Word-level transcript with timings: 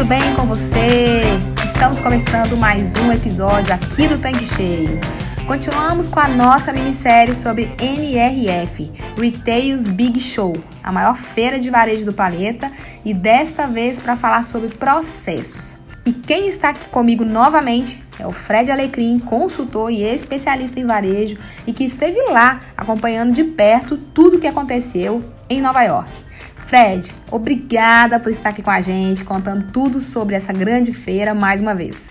Tudo 0.00 0.08
bem 0.08 0.34
com 0.34 0.46
você? 0.46 1.20
Estamos 1.62 2.00
começando 2.00 2.56
mais 2.56 2.96
um 2.96 3.12
episódio 3.12 3.74
aqui 3.74 4.08
do 4.08 4.16
Tanque 4.16 4.46
Cheio. 4.46 4.98
Continuamos 5.46 6.08
com 6.08 6.18
a 6.18 6.26
nossa 6.26 6.72
minissérie 6.72 7.34
sobre 7.34 7.70
NRF, 7.78 8.90
Retail's 9.18 9.90
Big 9.90 10.18
Show, 10.18 10.56
a 10.82 10.90
maior 10.90 11.18
feira 11.18 11.58
de 11.58 11.68
varejo 11.68 12.06
do 12.06 12.14
planeta, 12.14 12.72
e 13.04 13.12
desta 13.12 13.66
vez 13.66 14.00
para 14.00 14.16
falar 14.16 14.42
sobre 14.42 14.70
processos. 14.70 15.76
E 16.06 16.14
quem 16.14 16.48
está 16.48 16.70
aqui 16.70 16.88
comigo 16.88 17.22
novamente 17.22 18.02
é 18.18 18.26
o 18.26 18.32
Fred 18.32 18.72
Alecrim, 18.72 19.18
consultor 19.18 19.90
e 19.90 20.02
especialista 20.02 20.80
em 20.80 20.86
varejo 20.86 21.36
e 21.66 21.74
que 21.74 21.84
esteve 21.84 22.18
lá 22.30 22.58
acompanhando 22.74 23.34
de 23.34 23.44
perto 23.44 23.98
tudo 23.98 24.38
o 24.38 24.40
que 24.40 24.46
aconteceu 24.46 25.22
em 25.46 25.60
Nova 25.60 25.82
York. 25.82 26.29
Fred, 26.70 27.12
obrigada 27.32 28.20
por 28.20 28.30
estar 28.30 28.50
aqui 28.50 28.62
com 28.62 28.70
a 28.70 28.80
gente, 28.80 29.24
contando 29.24 29.72
tudo 29.72 30.00
sobre 30.00 30.36
essa 30.36 30.52
grande 30.52 30.92
feira 30.92 31.34
mais 31.34 31.60
uma 31.60 31.74
vez. 31.74 32.08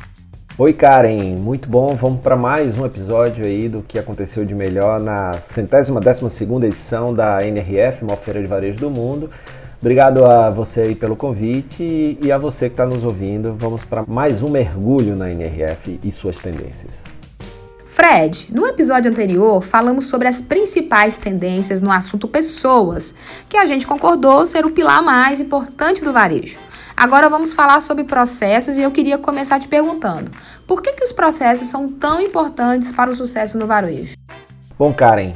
Oi 0.57 0.73
Karen, 0.73 1.37
muito 1.37 1.69
bom. 1.69 1.95
Vamos 1.95 2.19
para 2.19 2.35
mais 2.35 2.77
um 2.77 2.85
episódio 2.85 3.45
aí 3.45 3.69
do 3.69 3.81
que 3.81 3.97
aconteceu 3.97 4.43
de 4.43 4.53
melhor 4.53 4.99
na 4.99 5.31
centésima 5.31 6.01
décima 6.01 6.29
segunda 6.29 6.67
edição 6.67 7.13
da 7.13 7.41
NRF, 7.41 8.03
maior 8.03 8.17
feira 8.17 8.41
de 8.41 8.49
varejo 8.49 8.81
do 8.81 8.91
mundo. 8.91 9.29
Obrigado 9.79 10.25
a 10.25 10.49
você 10.49 10.81
aí 10.81 10.93
pelo 10.93 11.15
convite 11.15 12.17
e 12.21 12.29
a 12.29 12.37
você 12.37 12.67
que 12.67 12.73
está 12.73 12.85
nos 12.85 13.05
ouvindo. 13.05 13.55
Vamos 13.57 13.85
para 13.85 14.03
mais 14.05 14.43
um 14.43 14.49
mergulho 14.49 15.15
na 15.15 15.31
NRF 15.31 16.01
e 16.03 16.11
suas 16.11 16.37
tendências. 16.37 17.08
Fred, 17.91 18.47
no 18.51 18.67
episódio 18.67 19.09
anterior 19.09 19.63
falamos 19.63 20.05
sobre 20.05 20.27
as 20.27 20.39
principais 20.39 21.17
tendências 21.17 21.81
no 21.81 21.91
assunto 21.91 22.27
pessoas, 22.27 23.15
que 23.49 23.57
a 23.57 23.65
gente 23.65 23.87
concordou 23.87 24.45
ser 24.45 24.63
o 24.63 24.69
pilar 24.69 25.01
mais 25.01 25.41
importante 25.41 26.03
do 26.03 26.13
varejo. 26.13 26.59
Agora 26.95 27.27
vamos 27.27 27.51
falar 27.51 27.81
sobre 27.81 28.03
processos 28.03 28.77
e 28.77 28.83
eu 28.83 28.91
queria 28.91 29.17
começar 29.17 29.59
te 29.59 29.67
perguntando: 29.67 30.29
por 30.67 30.83
que, 30.83 30.93
que 30.93 31.03
os 31.03 31.11
processos 31.11 31.67
são 31.67 31.91
tão 31.91 32.21
importantes 32.21 32.91
para 32.91 33.09
o 33.09 33.15
sucesso 33.15 33.57
no 33.57 33.65
varejo? 33.65 34.13
Bom, 34.77 34.93
Karen, 34.93 35.33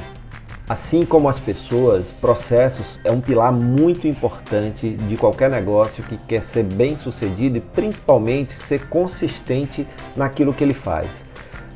assim 0.68 1.04
como 1.04 1.28
as 1.28 1.40
pessoas, 1.40 2.12
processos 2.20 3.00
é 3.02 3.10
um 3.10 3.20
pilar 3.20 3.50
muito 3.50 4.06
importante 4.06 4.90
de 4.90 5.16
qualquer 5.16 5.50
negócio 5.50 6.04
que 6.04 6.16
quer 6.18 6.44
ser 6.44 6.62
bem 6.62 6.96
sucedido 6.96 7.58
e 7.58 7.60
principalmente 7.60 8.54
ser 8.54 8.86
consistente 8.86 9.84
naquilo 10.14 10.54
que 10.54 10.62
ele 10.62 10.72
faz. 10.72 11.23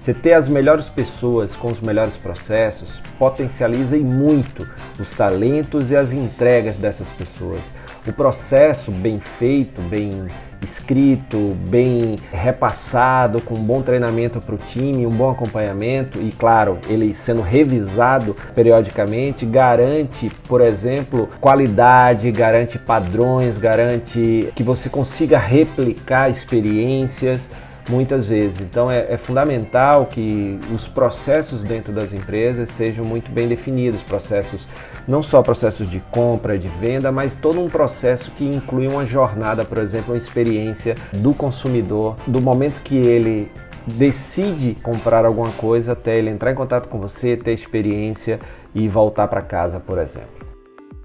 Você 0.08 0.14
ter 0.14 0.32
as 0.32 0.48
melhores 0.48 0.88
pessoas 0.88 1.54
com 1.54 1.70
os 1.70 1.82
melhores 1.82 2.16
processos 2.16 3.02
potencializa 3.18 3.94
e 3.94 4.00
muito 4.00 4.66
os 4.98 5.10
talentos 5.10 5.90
e 5.90 5.96
as 5.96 6.12
entregas 6.12 6.78
dessas 6.78 7.08
pessoas. 7.08 7.60
O 8.06 8.12
processo 8.14 8.90
bem 8.90 9.20
feito, 9.20 9.82
bem 9.82 10.26
escrito, 10.62 11.54
bem 11.66 12.16
repassado, 12.32 13.38
com 13.42 13.54
um 13.54 13.62
bom 13.62 13.82
treinamento 13.82 14.40
para 14.40 14.54
o 14.54 14.58
time, 14.58 15.06
um 15.06 15.10
bom 15.10 15.28
acompanhamento 15.28 16.18
e, 16.22 16.32
claro, 16.32 16.78
ele 16.88 17.14
sendo 17.14 17.42
revisado 17.42 18.34
periodicamente, 18.54 19.44
garante, 19.44 20.30
por 20.48 20.62
exemplo, 20.62 21.28
qualidade, 21.38 22.32
garante 22.32 22.78
padrões, 22.78 23.58
garante 23.58 24.50
que 24.56 24.62
você 24.62 24.88
consiga 24.88 25.36
replicar 25.36 26.30
experiências 26.30 27.46
muitas 27.88 28.26
vezes. 28.26 28.60
Então 28.60 28.90
é, 28.90 29.06
é, 29.08 29.16
fundamental 29.16 30.06
que 30.06 30.58
os 30.74 30.86
processos 30.86 31.64
dentro 31.64 31.92
das 31.92 32.12
empresas 32.12 32.68
sejam 32.70 33.04
muito 33.04 33.30
bem 33.30 33.48
definidos, 33.48 34.02
processos 34.02 34.68
não 35.06 35.22
só 35.22 35.42
processos 35.42 35.90
de 35.90 36.00
compra, 36.10 36.58
de 36.58 36.68
venda, 36.68 37.10
mas 37.10 37.34
todo 37.34 37.60
um 37.60 37.68
processo 37.68 38.30
que 38.32 38.44
inclui 38.44 38.86
uma 38.86 39.06
jornada, 39.06 39.64
por 39.64 39.78
exemplo, 39.78 40.12
uma 40.12 40.18
experiência 40.18 40.94
do 41.14 41.32
consumidor, 41.32 42.16
do 42.26 42.40
momento 42.40 42.80
que 42.82 42.96
ele 42.96 43.50
decide 43.86 44.76
comprar 44.82 45.24
alguma 45.24 45.50
coisa 45.52 45.92
até 45.92 46.18
ele 46.18 46.28
entrar 46.28 46.52
em 46.52 46.54
contato 46.54 46.88
com 46.88 46.98
você, 46.98 47.36
ter 47.36 47.52
experiência 47.52 48.38
e 48.74 48.86
voltar 48.86 49.28
para 49.28 49.40
casa, 49.40 49.80
por 49.80 49.98
exemplo. 49.98 50.37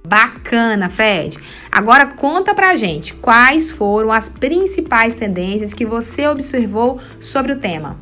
Bacana, 0.06 0.90
Fred. 0.90 1.40
Agora 1.72 2.06
conta 2.06 2.54
pra 2.54 2.76
gente 2.76 3.14
quais 3.14 3.72
foram 3.72 4.12
as 4.12 4.28
principais 4.28 5.16
tendências 5.16 5.74
que 5.74 5.86
você 5.86 6.28
observou 6.28 7.00
sobre 7.20 7.54
o 7.54 7.60
tema. 7.60 7.98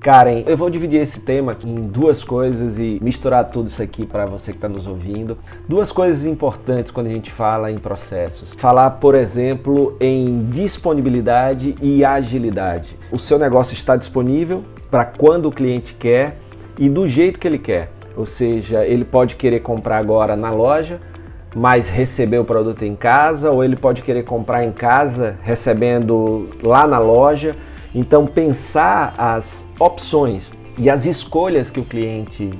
Karen, 0.00 0.42
eu 0.46 0.56
vou 0.56 0.68
dividir 0.68 1.00
esse 1.00 1.20
tema 1.20 1.56
em 1.64 1.86
duas 1.86 2.22
coisas 2.22 2.78
e 2.78 2.98
misturar 3.02 3.46
tudo 3.46 3.68
isso 3.68 3.82
aqui 3.82 4.04
para 4.04 4.26
você 4.26 4.52
que 4.52 4.58
está 4.58 4.68
nos 4.68 4.86
ouvindo. 4.86 5.38
Duas 5.66 5.90
coisas 5.90 6.26
importantes 6.26 6.90
quando 6.90 7.06
a 7.06 7.10
gente 7.10 7.30
fala 7.30 7.70
em 7.70 7.78
processos. 7.78 8.52
Falar, 8.54 8.90
por 8.92 9.14
exemplo, 9.14 9.96
em 9.98 10.46
disponibilidade 10.50 11.74
e 11.80 12.04
agilidade. 12.04 12.98
O 13.10 13.18
seu 13.18 13.38
negócio 13.38 13.72
está 13.72 13.96
disponível 13.96 14.62
para 14.90 15.06
quando 15.06 15.46
o 15.46 15.52
cliente 15.52 15.94
quer 15.94 16.38
e 16.78 16.88
do 16.88 17.08
jeito 17.08 17.40
que 17.40 17.48
ele 17.48 17.58
quer. 17.58 17.90
Ou 18.14 18.26
seja, 18.26 18.84
ele 18.84 19.04
pode 19.04 19.36
querer 19.36 19.60
comprar 19.60 19.96
agora 19.96 20.36
na 20.36 20.50
loja, 20.50 21.00
mas 21.54 21.88
receber 21.88 22.38
o 22.38 22.44
produto 22.44 22.84
em 22.84 22.96
casa, 22.96 23.50
ou 23.50 23.62
ele 23.62 23.76
pode 23.76 24.02
querer 24.02 24.24
comprar 24.24 24.64
em 24.64 24.72
casa 24.72 25.38
recebendo 25.42 26.50
lá 26.62 26.86
na 26.86 26.98
loja. 26.98 27.56
Então, 27.94 28.26
pensar 28.26 29.14
as 29.16 29.64
opções 29.78 30.50
e 30.76 30.90
as 30.90 31.06
escolhas 31.06 31.70
que 31.70 31.78
o 31.78 31.84
cliente 31.84 32.52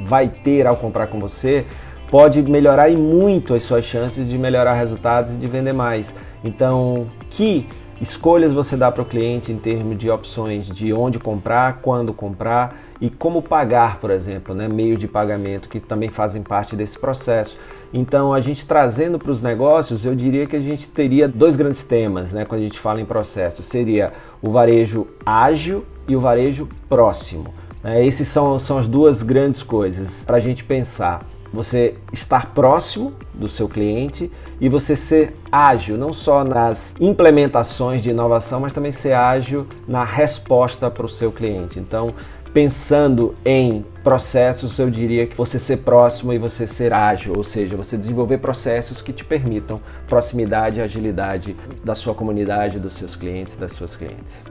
vai 0.00 0.28
ter 0.28 0.66
ao 0.66 0.76
comprar 0.76 1.08
com 1.08 1.20
você 1.20 1.66
pode 2.10 2.42
melhorar 2.42 2.88
e 2.88 2.96
muito 2.96 3.52
as 3.52 3.62
suas 3.62 3.84
chances 3.84 4.26
de 4.26 4.38
melhorar 4.38 4.72
resultados 4.72 5.34
e 5.34 5.36
de 5.36 5.46
vender 5.46 5.74
mais. 5.74 6.14
Então, 6.42 7.06
que 7.28 7.66
escolhas 8.00 8.52
você 8.52 8.76
dá 8.76 8.90
para 8.90 9.02
o 9.02 9.04
cliente 9.04 9.50
em 9.50 9.58
termos 9.58 9.98
de 9.98 10.10
opções 10.10 10.66
de 10.66 10.92
onde 10.92 11.18
comprar, 11.18 11.80
quando 11.82 12.12
comprar 12.12 12.76
e 13.00 13.08
como 13.08 13.42
pagar, 13.42 13.98
por 13.98 14.10
exemplo, 14.10 14.54
né? 14.54 14.68
meio 14.68 14.96
de 14.96 15.06
pagamento 15.06 15.68
que 15.68 15.80
também 15.80 16.10
fazem 16.10 16.42
parte 16.42 16.74
desse 16.74 16.98
processo. 16.98 17.56
Então, 17.92 18.32
a 18.32 18.40
gente 18.40 18.66
trazendo 18.66 19.18
para 19.18 19.30
os 19.30 19.40
negócios, 19.40 20.04
eu 20.04 20.14
diria 20.14 20.46
que 20.46 20.56
a 20.56 20.60
gente 20.60 20.88
teria 20.88 21.28
dois 21.28 21.56
grandes 21.56 21.84
temas 21.84 22.32
né? 22.32 22.44
quando 22.44 22.60
a 22.60 22.64
gente 22.64 22.78
fala 22.78 23.00
em 23.00 23.06
processo: 23.06 23.62
seria 23.62 24.12
o 24.42 24.50
varejo 24.50 25.06
ágil 25.24 25.84
e 26.06 26.16
o 26.16 26.20
varejo 26.20 26.68
próximo. 26.88 27.54
Né? 27.82 28.04
Esses 28.04 28.28
são, 28.28 28.58
são 28.58 28.78
as 28.78 28.88
duas 28.88 29.22
grandes 29.22 29.62
coisas 29.62 30.24
para 30.24 30.36
a 30.36 30.40
gente 30.40 30.64
pensar 30.64 31.24
você 31.52 31.94
estar 32.12 32.52
próximo 32.52 33.14
do 33.32 33.48
seu 33.48 33.68
cliente 33.68 34.30
e 34.60 34.68
você 34.68 34.94
ser 34.94 35.34
ágil, 35.50 35.96
não 35.96 36.12
só 36.12 36.44
nas 36.44 36.94
implementações 37.00 38.02
de 38.02 38.10
inovação, 38.10 38.60
mas 38.60 38.72
também 38.72 38.92
ser 38.92 39.12
ágil 39.12 39.66
na 39.86 40.04
resposta 40.04 40.90
para 40.90 41.06
o 41.06 41.08
seu 41.08 41.32
cliente. 41.32 41.78
Então, 41.78 42.14
pensando 42.52 43.34
em 43.44 43.84
processos, 44.02 44.78
eu 44.78 44.90
diria 44.90 45.26
que 45.26 45.36
você 45.36 45.58
ser 45.58 45.78
próximo 45.78 46.32
e 46.32 46.38
você 46.38 46.66
ser 46.66 46.92
ágil, 46.92 47.34
ou 47.36 47.44
seja, 47.44 47.76
você 47.76 47.96
desenvolver 47.96 48.38
processos 48.38 49.00
que 49.00 49.12
te 49.12 49.24
permitam 49.24 49.80
proximidade 50.08 50.78
e 50.78 50.82
agilidade 50.82 51.56
da 51.84 51.94
sua 51.94 52.14
comunidade, 52.14 52.78
dos 52.78 52.94
seus 52.94 53.14
clientes, 53.14 53.56
das 53.56 53.72
suas 53.72 53.96
clientes. 53.96 54.44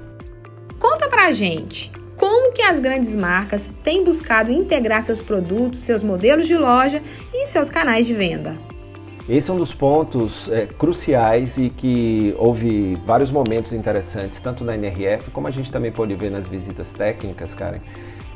Conta 0.80 1.08
pra 1.10 1.32
gente, 1.32 1.92
como 2.18 2.52
que 2.52 2.62
as 2.62 2.80
grandes 2.80 3.16
marcas 3.16 3.70
têm 3.84 4.04
buscado 4.04 4.52
integrar 4.52 5.04
seus 5.04 5.22
produtos, 5.22 5.82
seus 5.82 6.04
modelos 6.04 6.48
de 6.48 6.58
loja 6.58 7.02
e 7.34 7.46
seus 7.46 7.70
canais 7.70 8.08
de 8.08 8.14
venda? 8.14 8.58
Esse 9.30 9.52
é 9.52 9.54
um 9.54 9.58
dos 9.58 9.74
pontos 9.74 10.50
é, 10.50 10.66
cruciais 10.66 11.58
e 11.58 11.70
que 11.70 12.34
houve 12.38 12.96
vários 13.06 13.30
momentos 13.30 13.74
interessantes, 13.74 14.40
tanto 14.40 14.64
na 14.64 14.74
NRF 14.76 15.32
como 15.32 15.48
a 15.48 15.52
gente 15.52 15.72
também 15.72 15.92
pode 15.92 16.16
ver 16.16 16.32
nas 16.32 16.48
visitas 16.48 16.94
técnicas, 16.94 17.54
Karen, 17.54 17.80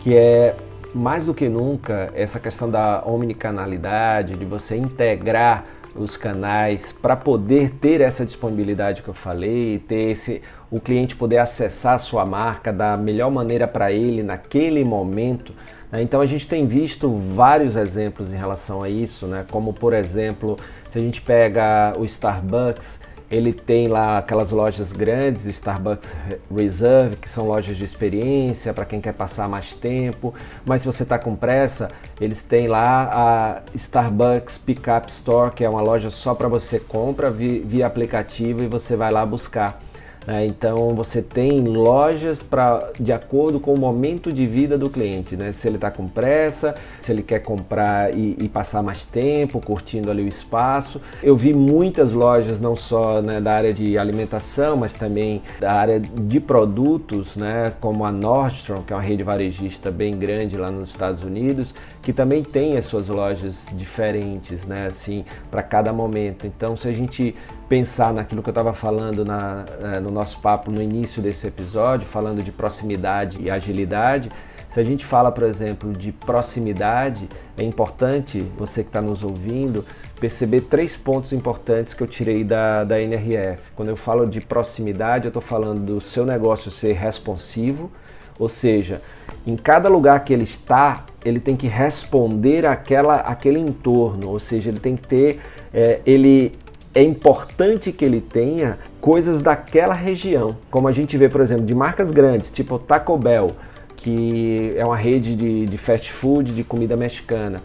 que 0.01 0.15
é 0.15 0.53
mais 0.93 1.25
do 1.25 1.33
que 1.33 1.47
nunca 1.47 2.11
essa 2.13 2.39
questão 2.39 2.69
da 2.69 3.03
omnicanalidade, 3.05 4.35
de 4.35 4.45
você 4.45 4.75
integrar 4.75 5.65
os 5.95 6.17
canais 6.17 6.93
para 6.93 7.15
poder 7.15 7.71
ter 7.71 8.01
essa 8.01 8.25
disponibilidade 8.25 9.01
que 9.01 9.07
eu 9.07 9.13
falei, 9.13 9.79
ter 9.79 10.11
esse 10.11 10.41
o 10.71 10.79
cliente 10.79 11.17
poder 11.17 11.37
acessar 11.37 11.95
a 11.95 11.99
sua 11.99 12.25
marca 12.25 12.71
da 12.71 12.95
melhor 12.95 13.29
maneira 13.29 13.67
para 13.67 13.91
ele 13.91 14.23
naquele 14.23 14.83
momento. 14.85 15.53
Né? 15.91 16.01
Então 16.01 16.21
a 16.21 16.25
gente 16.25 16.47
tem 16.47 16.65
visto 16.65 17.13
vários 17.13 17.75
exemplos 17.75 18.31
em 18.31 18.37
relação 18.37 18.81
a 18.81 18.89
isso, 18.89 19.27
né? 19.27 19.45
como 19.51 19.73
por 19.73 19.93
exemplo, 19.93 20.57
se 20.89 20.97
a 20.97 21.01
gente 21.01 21.21
pega 21.21 21.93
o 21.99 22.05
Starbucks, 22.05 22.99
ele 23.29 23.53
tem 23.53 23.87
lá 23.87 24.17
aquelas 24.17 24.51
lojas 24.51 24.91
grandes, 24.91 25.45
Starbucks 25.45 26.13
Reserve, 26.53 27.15
que 27.15 27.29
são 27.29 27.47
lojas 27.47 27.77
de 27.77 27.85
experiência 27.85 28.73
para 28.73 28.83
quem 28.83 28.99
quer 28.99 29.13
passar 29.13 29.47
mais 29.47 29.73
tempo. 29.73 30.33
Mas 30.65 30.81
se 30.81 30.85
você 30.85 31.03
está 31.03 31.17
com 31.17 31.33
pressa, 31.33 31.89
eles 32.19 32.43
têm 32.43 32.67
lá 32.67 33.09
a 33.13 33.61
Starbucks 33.73 34.57
Pickup 34.57 35.09
Store, 35.09 35.49
que 35.51 35.63
é 35.63 35.69
uma 35.69 35.81
loja 35.81 36.09
só 36.09 36.35
para 36.35 36.49
você 36.49 36.77
compra 36.77 37.31
via, 37.31 37.61
via 37.63 37.87
aplicativo 37.87 38.65
e 38.65 38.67
você 38.67 38.97
vai 38.97 39.11
lá 39.11 39.25
buscar. 39.25 39.81
Né? 40.25 40.45
Então 40.45 40.89
você 40.89 41.21
tem 41.21 41.61
lojas 41.61 42.41
para 42.43 42.91
de 42.99 43.11
acordo 43.11 43.59
com 43.59 43.73
o 43.73 43.77
momento 43.77 44.31
de 44.31 44.45
vida 44.45 44.77
do 44.77 44.89
cliente, 44.89 45.35
né? 45.35 45.51
se 45.51 45.67
ele 45.67 45.75
está 45.75 45.89
com 45.89 46.07
pressa, 46.07 46.75
se 46.99 47.11
ele 47.11 47.23
quer 47.23 47.39
comprar 47.39 48.13
e, 48.13 48.37
e, 48.39 48.47
passar 48.47 48.83
mais 48.83 49.05
tempo, 49.05 49.59
curtindo 49.59 50.11
ali 50.11 50.23
o 50.23 50.27
espaço. 50.27 51.01
Eu 51.23 51.35
vi 51.35 51.53
muitas 51.53 52.13
lojas, 52.13 52.59
não 52.59 52.75
só 52.75 53.21
né, 53.21 53.41
da 53.41 53.53
área 53.53 53.73
de 53.73 53.97
alimentação, 53.97 54.77
mas 54.77 54.93
também 54.93 55.41
da 55.59 55.73
área 55.73 55.99
de 55.99 56.39
produtos, 56.39 57.35
né, 57.35 57.73
como 57.81 58.05
a 58.05 58.11
Nordstrom, 58.11 58.83
que 58.83 58.93
é 58.93 58.95
uma 58.95 59.01
rede 59.01 59.23
varejista 59.23 59.89
bem 59.89 60.17
grande 60.17 60.57
lá 60.57 60.69
nos 60.69 60.89
Estados 60.89 61.23
Unidos, 61.23 61.73
que 62.01 62.13
também 62.13 62.43
tem 62.43 62.77
as 62.77 62.85
suas 62.85 63.07
lojas 63.07 63.67
diferentes, 63.73 64.65
né, 64.65 64.87
assim, 64.87 65.25
para 65.49 65.63
cada 65.63 65.91
momento. 65.91 66.45
Então, 66.45 66.75
se 66.75 66.87
a 66.87 66.93
gente 66.93 67.35
pensar 67.71 68.13
naquilo 68.13 68.43
que 68.43 68.49
eu 68.49 68.51
estava 68.51 68.73
falando 68.73 69.23
na, 69.23 69.63
eh, 69.81 69.99
no 70.01 70.11
nosso 70.11 70.41
papo 70.41 70.69
no 70.69 70.81
início 70.81 71.21
desse 71.21 71.47
episódio, 71.47 72.05
falando 72.05 72.43
de 72.43 72.51
proximidade 72.51 73.41
e 73.41 73.49
agilidade. 73.49 74.29
Se 74.69 74.77
a 74.81 74.83
gente 74.83 75.05
fala, 75.05 75.31
por 75.31 75.43
exemplo, 75.43 75.93
de 75.93 76.11
proximidade, 76.11 77.29
é 77.57 77.63
importante 77.63 78.41
você 78.57 78.83
que 78.83 78.89
está 78.89 79.01
nos 79.01 79.23
ouvindo 79.23 79.85
perceber 80.19 80.61
três 80.69 80.97
pontos 80.97 81.31
importantes 81.31 81.93
que 81.93 82.03
eu 82.03 82.07
tirei 82.07 82.43
da, 82.43 82.83
da 82.83 83.01
NRF. 83.01 83.71
Quando 83.73 83.87
eu 83.87 83.95
falo 83.95 84.27
de 84.27 84.41
proximidade, 84.41 85.23
eu 85.23 85.29
estou 85.29 85.41
falando 85.41 85.79
do 85.79 86.01
seu 86.01 86.25
negócio 86.25 86.69
ser 86.69 86.91
responsivo, 86.91 87.89
ou 88.37 88.49
seja, 88.49 89.01
em 89.47 89.55
cada 89.55 89.87
lugar 89.87 90.25
que 90.25 90.33
ele 90.33 90.43
está, 90.43 91.05
ele 91.23 91.39
tem 91.39 91.55
que 91.55 91.67
responder 91.67 92.65
àquela, 92.65 93.21
àquele 93.21 93.59
entorno, 93.59 94.27
ou 94.27 94.39
seja, 94.41 94.69
ele 94.69 94.79
tem 94.79 94.97
que 94.97 95.07
ter, 95.07 95.39
é, 95.73 96.01
ele 96.05 96.51
é 96.93 97.01
importante 97.01 97.91
que 97.91 98.03
ele 98.03 98.21
tenha 98.21 98.77
coisas 98.99 99.41
daquela 99.41 99.93
região. 99.93 100.57
Como 100.69 100.87
a 100.87 100.91
gente 100.91 101.17
vê, 101.17 101.29
por 101.29 101.41
exemplo, 101.41 101.65
de 101.65 101.73
marcas 101.73 102.11
grandes, 102.11 102.51
tipo 102.51 102.77
Taco 102.77 103.17
Bell, 103.17 103.51
que 103.95 104.73
é 104.75 104.85
uma 104.85 104.97
rede 104.97 105.35
de, 105.35 105.65
de 105.65 105.77
fast 105.77 106.11
food, 106.11 106.53
de 106.53 106.63
comida 106.63 106.95
mexicana. 106.95 107.61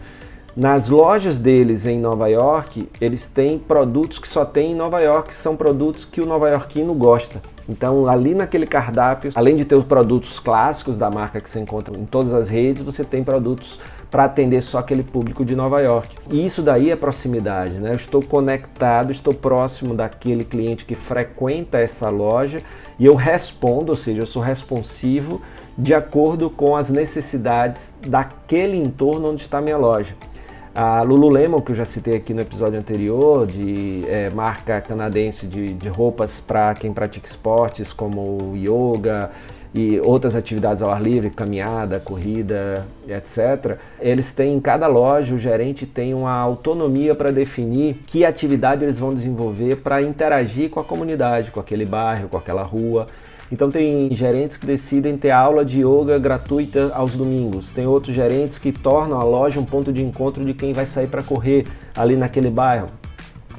Nas 0.55 0.89
lojas 0.89 1.37
deles 1.37 1.85
em 1.85 1.99
Nova 1.99 2.27
York, 2.29 2.89
eles 2.99 3.27
têm 3.27 3.59
produtos 3.59 4.17
que 4.17 4.27
só 4.27 4.43
tem 4.43 4.71
em 4.71 4.75
Nova 4.75 4.99
York, 4.99 5.31
são 5.31 5.55
produtos 5.55 6.03
que 6.03 6.19
o 6.19 6.25
nova-iorquino 6.25 6.95
gosta. 6.95 7.39
Então, 7.69 8.07
ali 8.07 8.33
naquele 8.33 8.65
cardápio, 8.65 9.31
além 9.35 9.55
de 9.55 9.65
ter 9.65 9.75
os 9.75 9.85
produtos 9.85 10.39
clássicos 10.39 10.97
da 10.97 11.11
marca 11.11 11.39
que 11.39 11.47
você 11.47 11.59
encontra 11.59 11.95
em 11.95 12.05
todas 12.05 12.33
as 12.33 12.49
redes, 12.49 12.81
você 12.81 13.03
tem 13.03 13.23
produtos 13.23 13.79
para 14.09 14.25
atender 14.25 14.61
só 14.61 14.79
aquele 14.79 15.03
público 15.03 15.43
de 15.43 15.55
Nova 15.55 15.81
York. 15.81 16.15
E 16.31 16.45
isso 16.45 16.61
daí 16.61 16.91
é 16.91 16.95
proximidade, 16.95 17.73
né? 17.73 17.91
Eu 17.91 17.95
estou 17.95 18.21
conectado, 18.21 19.11
estou 19.11 19.33
próximo 19.33 19.93
daquele 19.93 20.43
cliente 20.43 20.85
que 20.85 20.95
frequenta 20.95 21.77
essa 21.77 22.09
loja 22.09 22.61
e 22.97 23.05
eu 23.05 23.15
respondo, 23.15 23.91
ou 23.91 23.95
seja, 23.95 24.21
eu 24.21 24.25
sou 24.25 24.41
responsivo 24.41 25.41
de 25.77 25.93
acordo 25.93 26.49
com 26.49 26.75
as 26.75 26.89
necessidades 26.89 27.93
daquele 28.05 28.77
entorno 28.77 29.31
onde 29.31 29.41
está 29.41 29.59
a 29.59 29.61
minha 29.61 29.77
loja. 29.77 30.15
A 30.73 31.01
Lululemon, 31.01 31.59
que 31.59 31.71
eu 31.71 31.75
já 31.75 31.85
citei 31.85 32.15
aqui 32.15 32.35
no 32.35 32.41
episódio 32.41 32.77
anterior, 32.79 33.47
de 33.47 34.03
é, 34.07 34.29
marca 34.29 34.79
canadense 34.79 35.47
de, 35.47 35.73
de 35.73 35.89
roupas 35.89 36.39
para 36.39 36.73
quem 36.75 36.93
pratica 36.93 37.27
esportes 37.27 37.91
como 37.91 38.55
yoga, 38.55 39.31
e 39.77 39.99
outras 39.99 40.35
atividades 40.35 40.81
ao 40.81 40.89
ar 40.89 40.99
livre, 40.99 41.29
caminhada, 41.29 41.99
corrida, 41.99 42.83
etc. 43.07 43.77
Eles 43.99 44.31
têm 44.31 44.55
em 44.55 44.59
cada 44.59 44.87
loja, 44.87 45.35
o 45.35 45.37
gerente 45.37 45.85
tem 45.85 46.15
uma 46.15 46.33
autonomia 46.33 47.13
para 47.13 47.31
definir 47.31 47.99
que 48.07 48.25
atividade 48.25 48.83
eles 48.83 48.97
vão 48.97 49.13
desenvolver 49.13 49.75
para 49.75 50.01
interagir 50.01 50.71
com 50.71 50.79
a 50.79 50.83
comunidade, 50.83 51.51
com 51.51 51.59
aquele 51.59 51.85
bairro, 51.85 52.27
com 52.27 52.37
aquela 52.37 52.63
rua. 52.63 53.07
Então 53.51 53.69
tem 53.69 54.09
gerentes 54.15 54.57
que 54.57 54.65
decidem 54.65 55.15
ter 55.15 55.29
aula 55.29 55.63
de 55.63 55.81
yoga 55.81 56.17
gratuita 56.17 56.91
aos 56.95 57.15
domingos. 57.15 57.69
Tem 57.69 57.85
outros 57.85 58.15
gerentes 58.15 58.57
que 58.57 58.71
tornam 58.71 59.19
a 59.19 59.23
loja 59.23 59.59
um 59.59 59.65
ponto 59.65 59.93
de 59.93 60.01
encontro 60.01 60.43
de 60.43 60.55
quem 60.55 60.73
vai 60.73 60.87
sair 60.87 61.07
para 61.07 61.21
correr 61.21 61.67
ali 61.95 62.15
naquele 62.15 62.49
bairro. 62.49 62.87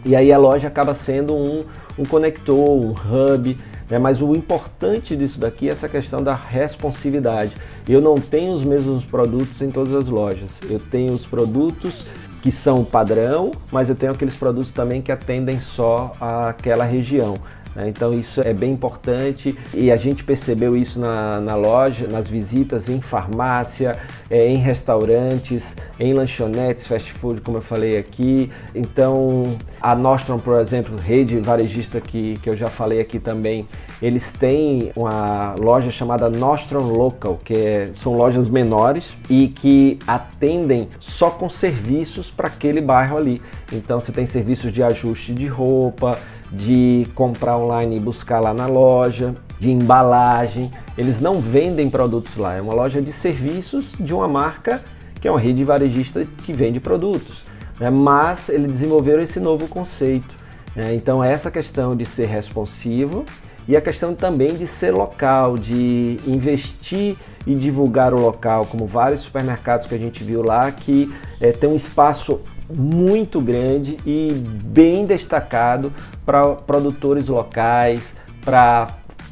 E 0.04 0.16
aí 0.16 0.32
a 0.32 0.38
loja 0.38 0.66
acaba 0.66 0.94
sendo 0.94 1.32
um, 1.32 1.64
um 1.96 2.04
conector, 2.04 2.68
um 2.68 2.90
hub 2.90 3.56
né? 3.88 3.98
Mas 3.98 4.20
o 4.20 4.34
importante 4.34 5.16
disso 5.16 5.40
daqui 5.40 5.68
é 5.68 5.72
essa 5.72 5.88
questão 5.88 6.22
da 6.22 6.34
responsividade. 6.34 7.54
Eu 7.88 8.00
não 8.00 8.16
tenho 8.16 8.52
os 8.52 8.64
mesmos 8.64 9.04
produtos 9.04 9.60
em 9.62 9.70
todas 9.70 9.94
as 9.94 10.08
lojas. 10.08 10.50
Eu 10.68 10.78
tenho 10.78 11.12
os 11.12 11.24
produtos 11.24 12.04
que 12.42 12.52
são 12.52 12.84
padrão, 12.84 13.50
mas 13.70 13.88
eu 13.88 13.94
tenho 13.94 14.12
aqueles 14.12 14.36
produtos 14.36 14.70
também 14.70 15.02
que 15.02 15.10
atendem 15.10 15.58
só 15.58 16.12
aquela 16.20 16.84
região. 16.84 17.34
Né? 17.78 17.88
Então 17.88 18.12
isso 18.12 18.40
é 18.40 18.52
bem 18.52 18.72
importante 18.72 19.56
e 19.72 19.92
a 19.92 19.96
gente 19.96 20.24
percebeu 20.24 20.76
isso 20.76 20.98
na, 20.98 21.40
na 21.40 21.54
loja, 21.54 22.08
nas 22.10 22.26
visitas 22.26 22.88
em 22.88 23.00
farmácia, 23.00 23.96
é, 24.28 24.48
em 24.48 24.56
restaurantes, 24.56 25.76
em 26.00 26.12
lanchonetes, 26.12 26.88
fast 26.88 27.12
food, 27.12 27.40
como 27.40 27.58
eu 27.58 27.62
falei 27.62 27.96
aqui. 27.96 28.50
Então 28.74 29.44
a 29.80 29.94
Nostrum, 29.94 30.40
por 30.40 30.60
exemplo, 30.60 30.96
rede 30.96 31.38
varejista 31.38 32.00
que, 32.00 32.38
que 32.42 32.50
eu 32.50 32.56
já 32.56 32.66
falei 32.66 33.00
aqui 33.00 33.20
também, 33.20 33.68
eles 34.02 34.32
têm 34.32 34.90
uma 34.96 35.54
loja 35.58 35.90
chamada 35.90 36.28
Nostrum 36.28 36.82
Local, 36.82 37.38
que 37.44 37.54
é, 37.54 37.90
são 37.94 38.14
lojas 38.14 38.48
menores 38.48 39.16
e 39.30 39.48
que 39.48 39.98
atendem 40.06 40.88
só 40.98 41.30
com 41.30 41.48
serviços 41.48 42.28
para 42.28 42.48
aquele 42.48 42.80
bairro 42.80 43.16
ali. 43.16 43.40
Então 43.72 44.00
você 44.00 44.10
tem 44.10 44.26
serviços 44.26 44.72
de 44.72 44.82
ajuste 44.82 45.32
de 45.32 45.46
roupa, 45.46 46.18
de 46.52 47.06
comprar 47.14 47.58
online 47.58 47.96
e 47.96 48.00
buscar 48.00 48.40
lá 48.40 48.54
na 48.54 48.66
loja, 48.66 49.34
de 49.58 49.70
embalagem. 49.70 50.70
Eles 50.96 51.20
não 51.20 51.40
vendem 51.40 51.90
produtos 51.90 52.36
lá, 52.36 52.56
é 52.56 52.60
uma 52.60 52.74
loja 52.74 53.02
de 53.02 53.12
serviços 53.12 53.86
de 53.98 54.14
uma 54.14 54.28
marca 54.28 54.82
que 55.20 55.26
é 55.26 55.30
uma 55.30 55.40
rede 55.40 55.64
varejista 55.64 56.24
que 56.44 56.52
vende 56.52 56.80
produtos. 56.80 57.42
Né? 57.78 57.90
Mas 57.90 58.48
eles 58.48 58.70
desenvolveram 58.70 59.22
esse 59.22 59.40
novo 59.40 59.68
conceito. 59.68 60.36
Né? 60.74 60.94
Então, 60.94 61.22
essa 61.22 61.50
questão 61.50 61.96
de 61.96 62.06
ser 62.06 62.26
responsivo 62.26 63.24
e 63.66 63.76
a 63.76 63.80
questão 63.80 64.14
também 64.14 64.54
de 64.54 64.66
ser 64.66 64.92
local, 64.92 65.58
de 65.58 66.16
investir 66.26 67.16
e 67.46 67.54
divulgar 67.54 68.14
o 68.14 68.20
local, 68.20 68.64
como 68.64 68.86
vários 68.86 69.22
supermercados 69.22 69.86
que 69.86 69.94
a 69.94 69.98
gente 69.98 70.22
viu 70.24 70.42
lá 70.42 70.70
que 70.72 71.12
é, 71.40 71.52
tem 71.52 71.68
um 71.68 71.76
espaço 71.76 72.40
muito 72.70 73.40
grande 73.40 73.96
e 74.04 74.32
bem 74.64 75.06
destacado 75.06 75.92
para 76.24 76.54
produtores 76.54 77.28
locais, 77.28 78.14
para 78.44 78.88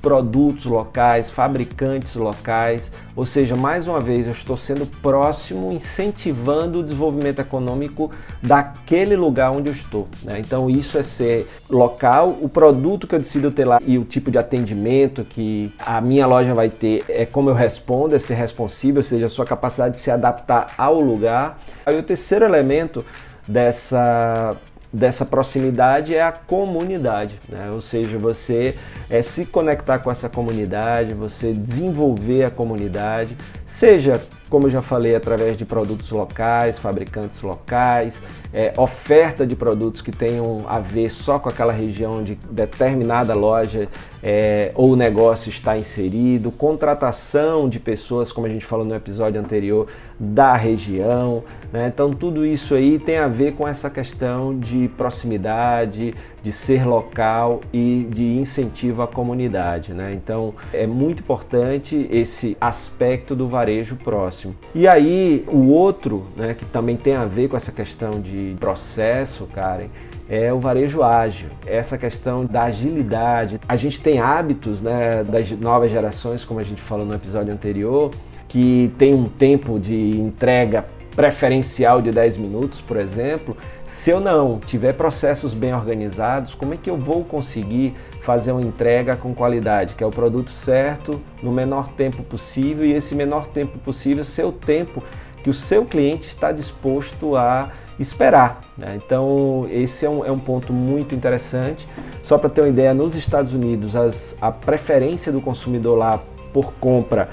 produtos 0.07 0.67
locais, 0.67 1.33
fabricantes 1.33 2.15
locais, 2.15 2.93
ou 3.17 3.25
seja, 3.25 3.57
mais 3.57 3.89
uma 3.89 3.99
vez 3.99 4.27
eu 4.27 4.33
estou 4.33 4.57
sendo 4.57 4.87
próximo, 4.87 5.73
incentivando 5.73 6.79
o 6.79 6.83
desenvolvimento 6.85 7.41
econômico 7.41 8.13
daquele 8.41 9.17
lugar 9.17 9.51
onde 9.51 9.69
eu 9.69 9.73
estou. 9.73 10.07
Né? 10.23 10.39
Então 10.39 10.71
isso 10.71 10.97
é 10.97 11.03
ser 11.03 11.49
local, 11.69 12.39
o 12.41 12.49
produto 12.49 13.09
que 13.09 13.17
eu 13.17 13.19
decido 13.19 13.51
ter 13.51 13.65
lá 13.65 13.81
e 13.85 13.99
o 13.99 14.05
tipo 14.05 14.31
de 14.31 14.39
atendimento 14.39 15.25
que 15.25 15.73
a 15.79 16.01
minha 16.01 16.25
loja 16.25 16.55
vai 16.55 16.71
ter 16.71 17.05
é 17.09 17.27
como 17.27 17.51
eu 17.51 17.55
respondo, 17.55 18.15
é 18.15 18.21
ser 18.21 18.35
responsivo, 18.35 18.99
ou 18.99 19.03
seja, 19.03 19.27
a 19.27 19.29
sua 19.29 19.45
capacidade 19.45 19.95
de 19.95 20.01
se 20.01 20.11
adaptar 20.13 20.69
ao 20.79 21.01
lugar. 21.01 21.59
Aí 21.85 21.99
o 21.99 22.03
terceiro 22.05 22.45
elemento 22.45 23.05
dessa 23.47 24.57
dessa 24.93 25.27
proximidade 25.27 26.15
é 26.15 26.23
a 26.23 26.33
comunidade, 26.33 27.39
né? 27.49 27.71
ou 27.71 27.83
seja, 27.83 28.17
você 28.17 28.75
é 29.11 29.21
se 29.21 29.45
conectar 29.45 29.99
com 29.99 30.11
essa 30.11 30.29
comunidade, 30.29 31.13
você 31.13 31.53
desenvolver 31.53 32.45
a 32.45 32.51
comunidade, 32.51 33.37
seja 33.67 34.19
como 34.49 34.67
eu 34.67 34.71
já 34.71 34.81
falei, 34.81 35.17
através 35.17 35.59
de 35.59 35.65
produtos 35.65 36.11
locais, 36.11 36.79
fabricantes 36.79 37.43
locais, 37.43 38.23
é, 38.53 38.73
oferta 38.77 39.47
de 39.47 39.57
produtos 39.57 40.03
que 40.03 40.13
tenham 40.13 40.65
a 40.69 40.79
ver 40.79 41.11
só 41.11 41.39
com 41.39 41.49
aquela 41.49 41.73
região 41.73 42.21
onde 42.21 42.39
determinada 42.51 43.35
loja 43.35 43.89
é, 44.23 44.71
ou 44.75 44.95
negócio 44.95 45.51
está 45.51 45.77
inserido, 45.77 46.53
contratação 46.53 47.69
de 47.69 47.81
pessoas, 47.81 48.31
como 48.31 48.47
a 48.47 48.51
gente 48.51 48.65
falou 48.65 48.85
no 48.85 48.95
episódio 48.95 49.41
anterior, 49.41 49.89
da 50.19 50.55
região. 50.55 51.43
Né? 51.73 51.91
Então, 51.93 52.13
tudo 52.13 52.47
isso 52.47 52.75
aí 52.75 52.99
tem 52.99 53.19
a 53.19 53.29
ver 53.29 53.53
com 53.53 53.67
essa 53.67 53.91
questão 53.91 54.57
de 54.57 54.77
de 54.77 54.89
proximidade, 54.89 56.15
de 56.47 56.53
ser 56.53 56.87
local 56.87 57.61
e 57.73 58.07
de 58.09 58.39
incentivo 58.39 59.03
à 59.03 59.09
comunidade. 59.09 59.93
Né? 59.93 60.13
Então 60.15 60.55
é 60.73 60.87
muito 60.87 61.19
importante 61.19 62.07
esse 62.09 62.57
aspecto 62.61 63.35
do 63.35 63.49
varejo 63.49 63.97
próximo. 63.97 64.55
E 64.73 64.87
aí 64.87 65.45
o 65.49 65.67
outro, 65.67 66.25
né, 66.37 66.55
que 66.55 66.65
também 66.65 66.97
tem 66.97 67.17
a 67.17 67.25
ver 67.25 67.49
com 67.49 67.57
essa 67.57 67.73
questão 67.73 68.21
de 68.21 68.55
processo, 68.61 69.49
Karen, 69.53 69.89
é 70.29 70.53
o 70.53 70.61
varejo 70.61 71.03
ágil, 71.03 71.51
essa 71.67 71.99
questão 71.99 72.45
da 72.45 72.63
agilidade. 72.63 73.61
A 73.69 73.75
gente 73.75 74.01
tem 74.01 74.21
hábitos 74.21 74.81
né, 74.81 75.25
das 75.25 75.51
novas 75.51 75.91
gerações, 75.91 76.45
como 76.45 76.61
a 76.61 76.65
gente 76.65 76.81
falou 76.81 77.05
no 77.05 77.15
episódio 77.15 77.53
anterior, 77.53 78.13
que 78.47 78.93
tem 78.97 79.13
um 79.13 79.29
tempo 79.29 79.81
de 79.81 80.17
entrega 80.17 80.85
preferencial 81.17 82.01
de 82.01 82.13
10 82.13 82.37
minutos, 82.37 82.81
por 82.81 82.99
exemplo, 82.99 83.57
se 83.87 84.11
eu 84.11 84.19
não 84.19 84.59
tiver 84.59 84.93
processos 84.95 85.55
bem 85.55 85.73
organizados, 85.73 86.55
como 86.55 86.75
é 86.75 86.77
que 86.77 86.91
eu 86.91 86.97
vou 86.97 87.25
conseguir 87.25 87.95
fazer 88.21 88.51
uma 88.51 88.61
entrega 88.61 89.15
com 89.17 89.33
qualidade, 89.33 89.95
que 89.95 90.03
é 90.03 90.07
o 90.07 90.11
produto 90.11 90.51
certo 90.51 91.21
no 91.41 91.53
menor 91.53 91.89
tempo 91.93 92.25
possível 92.25 92.85
e 92.85 92.93
esse 92.93 93.15
menor 93.15 93.47
tempo 93.47 93.79
possível 93.79 94.25
ser 94.25 94.45
o 94.45 94.51
tempo 94.51 95.03
que 95.45 95.49
o 95.49 95.55
seu 95.55 95.85
cliente 95.85 96.27
está 96.27 96.51
disposto 96.51 97.37
a 97.37 97.71
esperar. 98.01 98.63
Né? 98.77 98.97
Então, 98.97 99.69
esse 99.71 100.05
é 100.05 100.11
um, 100.11 100.25
é 100.25 100.33
um, 100.33 100.39
ponto 100.41 100.73
muito 100.73 101.15
interessante. 101.15 101.87
Só 102.25 102.37
para 102.37 102.51
ter 102.51 102.63
uma 102.63 102.69
ideia, 102.69 102.93
nos 102.93 103.15
Estados 103.15 103.55
Unidos, 103.55 103.95
as, 103.95 104.37
a 104.41 104.51
preferência 104.51 105.31
do 105.31 105.41
consumidor 105.41 105.97
lá 105.97 106.21
por 106.53 106.73
compra 106.75 107.29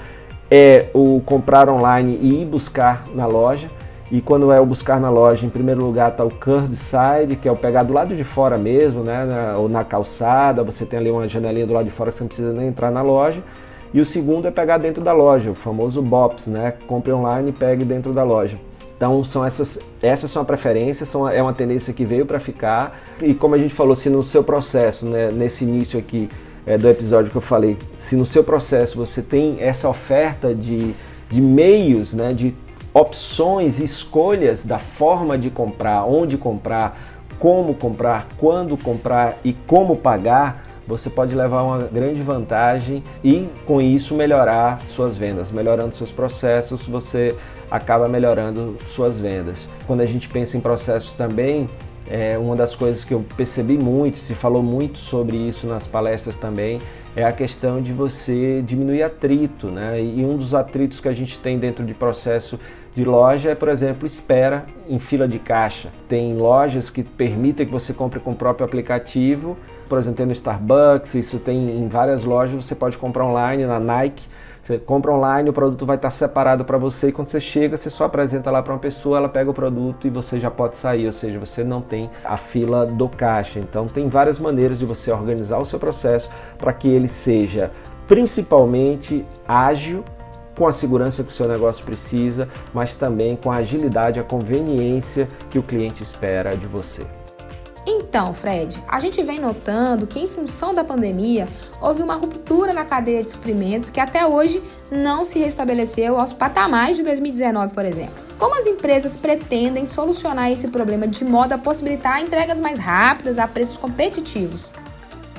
é 0.48 0.86
o 0.94 1.20
comprar 1.26 1.68
online 1.68 2.16
e 2.22 2.42
ir 2.42 2.46
buscar 2.46 3.04
na 3.12 3.26
loja. 3.26 3.68
E 4.10 4.20
quando 4.20 4.52
é 4.52 4.60
o 4.60 4.66
buscar 4.66 5.00
na 5.00 5.08
loja, 5.08 5.46
em 5.46 5.50
primeiro 5.50 5.84
lugar 5.84 6.10
está 6.10 6.24
o 6.24 6.30
curbside, 6.30 7.36
que 7.40 7.48
é 7.48 7.52
o 7.52 7.56
pegar 7.56 7.82
do 7.82 7.92
lado 7.92 8.14
de 8.14 8.22
fora 8.22 8.58
mesmo, 8.58 9.02
né? 9.02 9.54
ou 9.56 9.68
na 9.68 9.82
calçada, 9.82 10.62
você 10.62 10.84
tem 10.84 10.98
ali 10.98 11.10
uma 11.10 11.26
janelinha 11.26 11.66
do 11.66 11.72
lado 11.72 11.86
de 11.86 11.90
fora 11.90 12.10
que 12.10 12.18
você 12.18 12.24
não 12.24 12.28
precisa 12.28 12.52
nem 12.52 12.68
entrar 12.68 12.90
na 12.90 13.02
loja. 13.02 13.42
E 13.92 14.00
o 14.00 14.04
segundo 14.04 14.46
é 14.46 14.50
pegar 14.50 14.78
dentro 14.78 15.02
da 15.02 15.12
loja, 15.12 15.52
o 15.52 15.54
famoso 15.54 16.02
BOPS, 16.02 16.48
né? 16.48 16.74
Compre 16.86 17.12
online 17.12 17.50
e 17.50 17.52
pegue 17.52 17.84
dentro 17.84 18.12
da 18.12 18.24
loja. 18.24 18.58
Então 18.96 19.22
são 19.22 19.44
essas, 19.44 19.78
essas 20.02 20.30
são 20.30 20.42
a 20.42 20.44
preferência, 20.44 21.06
são, 21.06 21.28
é 21.28 21.40
uma 21.42 21.52
tendência 21.52 21.92
que 21.92 22.04
veio 22.04 22.26
para 22.26 22.40
ficar. 22.40 23.00
E 23.22 23.34
como 23.34 23.54
a 23.54 23.58
gente 23.58 23.72
falou, 23.72 23.94
se 23.94 24.10
no 24.10 24.22
seu 24.22 24.42
processo, 24.42 25.06
né, 25.06 25.30
nesse 25.30 25.64
início 25.64 25.98
aqui 25.98 26.28
é, 26.66 26.76
do 26.76 26.88
episódio 26.88 27.30
que 27.30 27.36
eu 27.36 27.42
falei, 27.42 27.76
se 27.94 28.16
no 28.16 28.26
seu 28.26 28.42
processo 28.42 28.96
você 28.96 29.22
tem 29.22 29.56
essa 29.60 29.88
oferta 29.88 30.54
de, 30.54 30.94
de 31.30 31.40
meios, 31.40 32.14
né, 32.14 32.32
de 32.32 32.54
opções, 32.94 33.80
escolhas 33.80 34.64
da 34.64 34.78
forma 34.78 35.36
de 35.36 35.50
comprar, 35.50 36.04
onde 36.04 36.38
comprar, 36.38 36.96
como 37.40 37.74
comprar, 37.74 38.28
quando 38.38 38.76
comprar 38.76 39.36
e 39.44 39.52
como 39.52 39.96
pagar, 39.96 40.64
você 40.86 41.10
pode 41.10 41.34
levar 41.34 41.62
uma 41.62 41.78
grande 41.78 42.22
vantagem 42.22 43.02
e 43.22 43.48
com 43.66 43.80
isso 43.80 44.14
melhorar 44.14 44.80
suas 44.88 45.16
vendas. 45.16 45.50
Melhorando 45.50 45.96
seus 45.96 46.12
processos, 46.12 46.86
você 46.86 47.34
acaba 47.70 48.08
melhorando 48.08 48.76
suas 48.86 49.18
vendas. 49.18 49.68
Quando 49.86 50.02
a 50.02 50.06
gente 50.06 50.28
pensa 50.28 50.56
em 50.56 50.60
processos 50.60 51.14
também, 51.14 51.68
é 52.08 52.36
uma 52.38 52.54
das 52.54 52.76
coisas 52.76 53.02
que 53.02 53.14
eu 53.14 53.24
percebi 53.36 53.78
muito, 53.78 54.18
se 54.18 54.34
falou 54.34 54.62
muito 54.62 54.98
sobre 54.98 55.36
isso 55.36 55.66
nas 55.66 55.86
palestras 55.86 56.36
também, 56.36 56.80
é 57.16 57.24
a 57.24 57.32
questão 57.32 57.80
de 57.80 57.92
você 57.92 58.62
diminuir 58.62 59.02
atrito, 59.02 59.68
né? 59.68 60.02
E 60.02 60.24
um 60.24 60.36
dos 60.36 60.54
atritos 60.54 61.00
que 61.00 61.08
a 61.08 61.12
gente 61.12 61.38
tem 61.38 61.58
dentro 61.58 61.84
de 61.84 61.94
processo 61.94 62.58
de 62.94 63.04
loja 63.04 63.50
é, 63.50 63.54
por 63.54 63.68
exemplo, 63.68 64.06
espera 64.06 64.66
em 64.88 64.98
fila 64.98 65.26
de 65.26 65.38
caixa. 65.38 65.90
Tem 66.08 66.34
lojas 66.34 66.90
que 66.90 67.02
permitem 67.02 67.66
que 67.66 67.72
você 67.72 67.92
compre 67.92 68.20
com 68.20 68.32
o 68.32 68.36
próprio 68.36 68.64
aplicativo 68.64 69.56
por 69.88 69.98
exemplo, 69.98 70.18
tem 70.18 70.26
no 70.26 70.32
Starbucks, 70.32 71.14
isso 71.14 71.38
tem 71.38 71.78
em 71.78 71.88
várias 71.88 72.24
lojas, 72.24 72.64
você 72.64 72.74
pode 72.74 72.98
comprar 72.98 73.24
online, 73.24 73.66
na 73.66 73.78
Nike, 73.78 74.26
você 74.64 74.78
compra 74.78 75.12
online, 75.12 75.50
o 75.50 75.52
produto 75.52 75.84
vai 75.84 75.96
estar 75.96 76.10
separado 76.10 76.64
para 76.64 76.78
você 76.78 77.08
e 77.08 77.12
quando 77.12 77.28
você 77.28 77.38
chega, 77.38 77.76
você 77.76 77.90
só 77.90 78.04
apresenta 78.04 78.50
lá 78.50 78.62
para 78.62 78.72
uma 78.72 78.78
pessoa, 78.78 79.18
ela 79.18 79.28
pega 79.28 79.50
o 79.50 79.54
produto 79.54 80.06
e 80.06 80.10
você 80.10 80.40
já 80.40 80.50
pode 80.50 80.76
sair, 80.76 81.04
ou 81.04 81.12
seja, 81.12 81.38
você 81.38 81.62
não 81.62 81.82
tem 81.82 82.10
a 82.24 82.38
fila 82.38 82.86
do 82.86 83.06
caixa. 83.06 83.58
Então, 83.58 83.84
tem 83.84 84.08
várias 84.08 84.38
maneiras 84.38 84.78
de 84.78 84.86
você 84.86 85.12
organizar 85.12 85.58
o 85.58 85.66
seu 85.66 85.78
processo 85.78 86.30
para 86.56 86.72
que 86.72 86.88
ele 86.88 87.08
seja 87.08 87.70
principalmente 88.08 89.24
ágil 89.46 90.02
com 90.56 90.66
a 90.66 90.72
segurança 90.72 91.22
que 91.22 91.30
o 91.30 91.34
seu 91.34 91.48
negócio 91.48 91.84
precisa, 91.84 92.48
mas 92.72 92.94
também 92.94 93.36
com 93.36 93.50
a 93.50 93.56
agilidade, 93.56 94.20
a 94.20 94.24
conveniência 94.24 95.28
que 95.50 95.58
o 95.58 95.62
cliente 95.62 96.02
espera 96.02 96.56
de 96.56 96.66
você. 96.66 97.04
Então, 97.86 98.32
Fred, 98.32 98.82
a 98.88 98.98
gente 98.98 99.22
vem 99.22 99.38
notando 99.38 100.06
que, 100.06 100.18
em 100.18 100.26
função 100.26 100.72
da 100.74 100.82
pandemia, 100.82 101.46
houve 101.80 102.02
uma 102.02 102.14
ruptura 102.14 102.72
na 102.72 102.84
cadeia 102.84 103.22
de 103.22 103.30
suprimentos 103.30 103.90
que 103.90 104.00
até 104.00 104.26
hoje 104.26 104.62
não 104.90 105.24
se 105.24 105.38
restabeleceu 105.38 106.18
aos 106.18 106.32
patamares 106.32 106.96
de 106.96 107.02
2019, 107.02 107.74
por 107.74 107.84
exemplo. 107.84 108.14
Como 108.38 108.58
as 108.58 108.66
empresas 108.66 109.16
pretendem 109.16 109.84
solucionar 109.86 110.50
esse 110.50 110.68
problema 110.68 111.06
de 111.06 111.24
modo 111.24 111.52
a 111.52 111.58
possibilitar 111.58 112.22
entregas 112.22 112.58
mais 112.58 112.78
rápidas 112.78 113.38
a 113.38 113.46
preços 113.46 113.76
competitivos? 113.76 114.72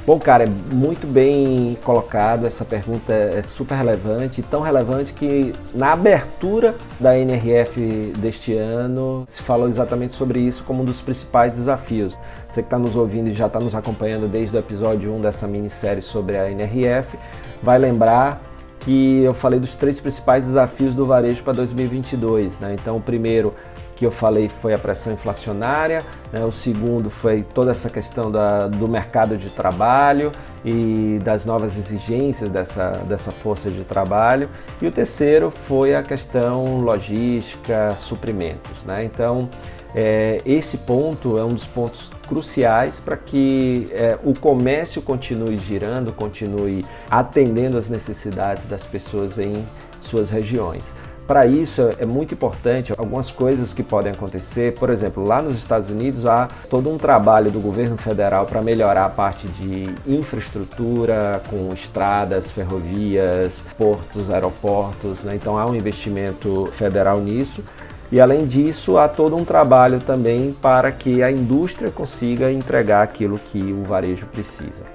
Bom, 0.05 0.19
cara, 0.19 0.43
é 0.43 0.47
muito 0.47 1.07
bem 1.07 1.75
colocado. 1.83 2.45
Essa 2.45 2.63
pergunta 2.63 3.11
é 3.11 3.41
super 3.41 3.73
relevante, 3.73 4.43
tão 4.43 4.61
relevante 4.61 5.11
que 5.11 5.51
na 5.73 5.93
abertura 5.93 6.75
da 6.99 7.17
NRF 7.17 8.13
deste 8.19 8.55
ano 8.55 9.23
se 9.25 9.41
falou 9.41 9.67
exatamente 9.67 10.13
sobre 10.13 10.39
isso 10.39 10.63
como 10.63 10.83
um 10.83 10.85
dos 10.85 11.01
principais 11.01 11.53
desafios. 11.53 12.15
Você 12.47 12.61
que 12.61 12.67
está 12.67 12.77
nos 12.77 12.95
ouvindo 12.95 13.29
e 13.29 13.33
já 13.33 13.47
está 13.47 13.59
nos 13.59 13.73
acompanhando 13.73 14.27
desde 14.27 14.55
o 14.55 14.59
episódio 14.59 15.11
1 15.11 15.21
dessa 15.21 15.47
minissérie 15.47 16.03
sobre 16.03 16.37
a 16.37 16.51
NRF, 16.51 17.17
vai 17.63 17.79
lembrar 17.79 18.43
que 18.81 19.23
eu 19.23 19.33
falei 19.33 19.59
dos 19.59 19.73
três 19.73 19.99
principais 19.99 20.43
desafios 20.43 20.93
do 20.93 21.07
varejo 21.07 21.43
para 21.43 21.53
2022. 21.53 22.59
Né? 22.59 22.75
Então, 22.79 22.97
o 22.97 23.01
primeiro 23.01 23.55
que 23.95 24.05
eu 24.05 24.11
falei 24.11 24.49
foi 24.49 24.73
a 24.73 24.77
pressão 24.77 25.13
inflacionária, 25.13 26.05
né? 26.31 26.43
o 26.43 26.51
segundo 26.51 27.09
foi 27.09 27.43
toda 27.43 27.71
essa 27.71 27.89
questão 27.89 28.29
da, 28.29 28.67
do 28.67 28.87
mercado 28.87 29.37
de 29.37 29.49
trabalho 29.49 30.31
e 30.63 31.19
das 31.23 31.45
novas 31.45 31.77
exigências 31.77 32.49
dessa, 32.49 32.91
dessa 33.07 33.31
força 33.31 33.71
de 33.71 33.83
trabalho, 33.83 34.49
e 34.81 34.87
o 34.87 34.91
terceiro 34.91 35.49
foi 35.49 35.95
a 35.95 36.03
questão 36.03 36.79
logística, 36.81 37.95
suprimentos. 37.95 38.83
Né? 38.83 39.05
Então, 39.05 39.49
é, 39.93 40.41
esse 40.45 40.79
ponto 40.79 41.37
é 41.37 41.45
um 41.45 41.53
dos 41.53 41.65
pontos 41.65 42.11
cruciais 42.27 42.99
para 42.99 43.15
que 43.15 43.87
é, 43.93 44.19
o 44.25 44.37
comércio 44.37 45.01
continue 45.01 45.57
girando, 45.57 46.11
continue 46.11 46.83
atendendo 47.09 47.77
às 47.77 47.87
necessidades 47.87 48.65
das 48.65 48.85
pessoas 48.85 49.39
em 49.39 49.65
suas 50.01 50.29
regiões. 50.29 50.93
Para 51.27 51.47
isso 51.47 51.89
é 51.97 52.05
muito 52.05 52.35
importante 52.35 52.93
algumas 52.95 53.31
coisas 53.31 53.73
que 53.73 53.81
podem 53.81 54.11
acontecer. 54.11 54.75
Por 54.75 54.91
exemplo, 54.91 55.27
lá 55.27 55.41
nos 55.41 55.57
Estados 55.57 55.89
Unidos 55.89 56.27
há 56.27 56.47
todo 56.69 56.87
um 56.87 56.99
trabalho 56.99 57.49
do 57.49 57.59
governo 57.59 57.97
federal 57.97 58.45
para 58.45 58.61
melhorar 58.61 59.05
a 59.05 59.09
parte 59.09 59.47
de 59.47 59.91
infraestrutura 60.05 61.41
com 61.49 61.73
estradas, 61.73 62.51
ferrovias, 62.51 63.59
portos, 63.75 64.29
aeroportos. 64.29 65.23
Né? 65.23 65.35
Então 65.35 65.57
há 65.57 65.65
um 65.65 65.73
investimento 65.73 66.67
federal 66.73 67.19
nisso. 67.19 67.63
E 68.11 68.21
além 68.21 68.45
disso, 68.45 68.99
há 68.99 69.07
todo 69.07 69.35
um 69.35 69.43
trabalho 69.43 69.99
também 69.99 70.55
para 70.61 70.91
que 70.91 71.23
a 71.23 71.31
indústria 71.31 71.89
consiga 71.89 72.51
entregar 72.51 73.01
aquilo 73.01 73.39
que 73.39 73.59
o 73.73 73.83
varejo 73.83 74.27
precisa. 74.27 74.94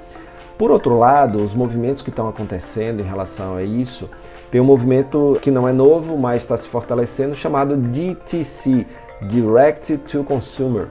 Por 0.61 0.71
outro 0.71 0.99
lado, 0.99 1.43
os 1.43 1.55
movimentos 1.55 2.03
que 2.03 2.11
estão 2.11 2.29
acontecendo 2.29 3.01
em 3.01 3.03
relação 3.03 3.57
a 3.57 3.63
isso 3.63 4.11
tem 4.51 4.61
um 4.61 4.65
movimento 4.65 5.39
que 5.41 5.51
não 5.51 5.67
é 5.67 5.73
novo, 5.73 6.19
mas 6.19 6.43
está 6.43 6.55
se 6.55 6.69
fortalecendo, 6.69 7.35
chamado 7.35 7.79
DTC 7.79 8.87
Direct 9.23 9.97
to 9.97 10.23
Consumer. 10.23 10.89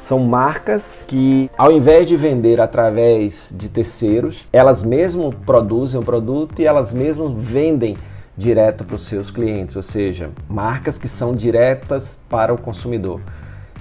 São 0.00 0.18
marcas 0.18 0.92
que, 1.06 1.48
ao 1.56 1.70
invés 1.70 2.08
de 2.08 2.16
vender 2.16 2.60
através 2.60 3.54
de 3.56 3.68
terceiros, 3.68 4.48
elas 4.52 4.82
mesmas 4.82 5.32
produzem 5.46 6.00
o 6.00 6.04
produto 6.04 6.60
e 6.60 6.66
elas 6.66 6.92
mesmas 6.92 7.30
vendem 7.32 7.96
direto 8.36 8.82
para 8.82 8.96
os 8.96 9.06
seus 9.06 9.30
clientes, 9.30 9.76
ou 9.76 9.84
seja, 9.84 10.30
marcas 10.48 10.98
que 10.98 11.06
são 11.06 11.32
diretas 11.32 12.18
para 12.28 12.52
o 12.52 12.58
consumidor. 12.58 13.20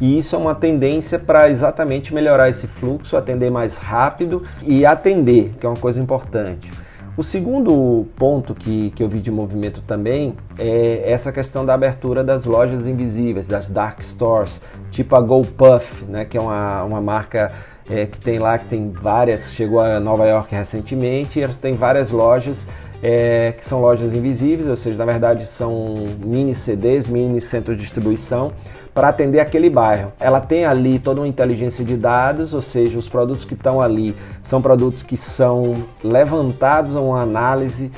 E 0.01 0.17
isso 0.17 0.35
é 0.35 0.39
uma 0.39 0.55
tendência 0.55 1.19
para 1.19 1.47
exatamente 1.47 2.11
melhorar 2.11 2.49
esse 2.49 2.65
fluxo, 2.65 3.15
atender 3.15 3.51
mais 3.51 3.77
rápido 3.77 4.41
e 4.63 4.83
atender, 4.83 5.51
que 5.59 5.65
é 5.65 5.69
uma 5.69 5.77
coisa 5.77 6.01
importante. 6.01 6.71
O 7.15 7.21
segundo 7.21 8.07
ponto 8.15 8.55
que, 8.55 8.89
que 8.95 9.03
eu 9.03 9.07
vi 9.07 9.19
de 9.19 9.29
movimento 9.29 9.79
também 9.81 10.33
é 10.57 11.03
essa 11.05 11.31
questão 11.31 11.63
da 11.63 11.75
abertura 11.75 12.23
das 12.23 12.45
lojas 12.45 12.87
invisíveis, 12.87 13.47
das 13.47 13.69
dark 13.69 14.01
stores, 14.01 14.59
tipo 14.89 15.15
a 15.15 15.21
GoPuff, 15.21 16.03
né, 16.05 16.25
que 16.25 16.35
é 16.35 16.41
uma, 16.41 16.83
uma 16.83 17.01
marca 17.01 17.51
é, 17.87 18.07
que 18.07 18.19
tem 18.19 18.39
lá, 18.39 18.57
que 18.57 18.65
tem 18.65 18.89
várias, 18.89 19.51
chegou 19.51 19.81
a 19.81 19.99
Nova 19.99 20.25
York 20.25 20.55
recentemente, 20.55 21.37
e 21.37 21.43
elas 21.43 21.57
têm 21.57 21.75
várias 21.75 22.09
lojas 22.09 22.65
é, 23.03 23.51
que 23.51 23.63
são 23.63 23.81
lojas 23.81 24.15
invisíveis, 24.15 24.67
ou 24.67 24.75
seja, 24.75 24.97
na 24.97 25.05
verdade 25.05 25.45
são 25.45 25.95
mini 26.25 26.55
CDs, 26.55 27.07
mini 27.07 27.39
centros 27.39 27.75
de 27.77 27.83
distribuição 27.83 28.51
para 28.93 29.09
atender 29.09 29.39
aquele 29.39 29.69
bairro. 29.69 30.11
Ela 30.19 30.39
tem 30.39 30.65
ali 30.65 30.99
toda 30.99 31.21
uma 31.21 31.27
inteligência 31.27 31.83
de 31.83 31.95
dados, 31.95 32.53
ou 32.53 32.61
seja, 32.61 32.97
os 32.97 33.07
produtos 33.07 33.45
que 33.45 33.53
estão 33.53 33.79
ali 33.79 34.15
são 34.43 34.61
produtos 34.61 35.03
que 35.03 35.15
são 35.15 35.83
levantados 36.03 36.95
a 36.95 36.99
uma 36.99 37.21
análise 37.21 37.91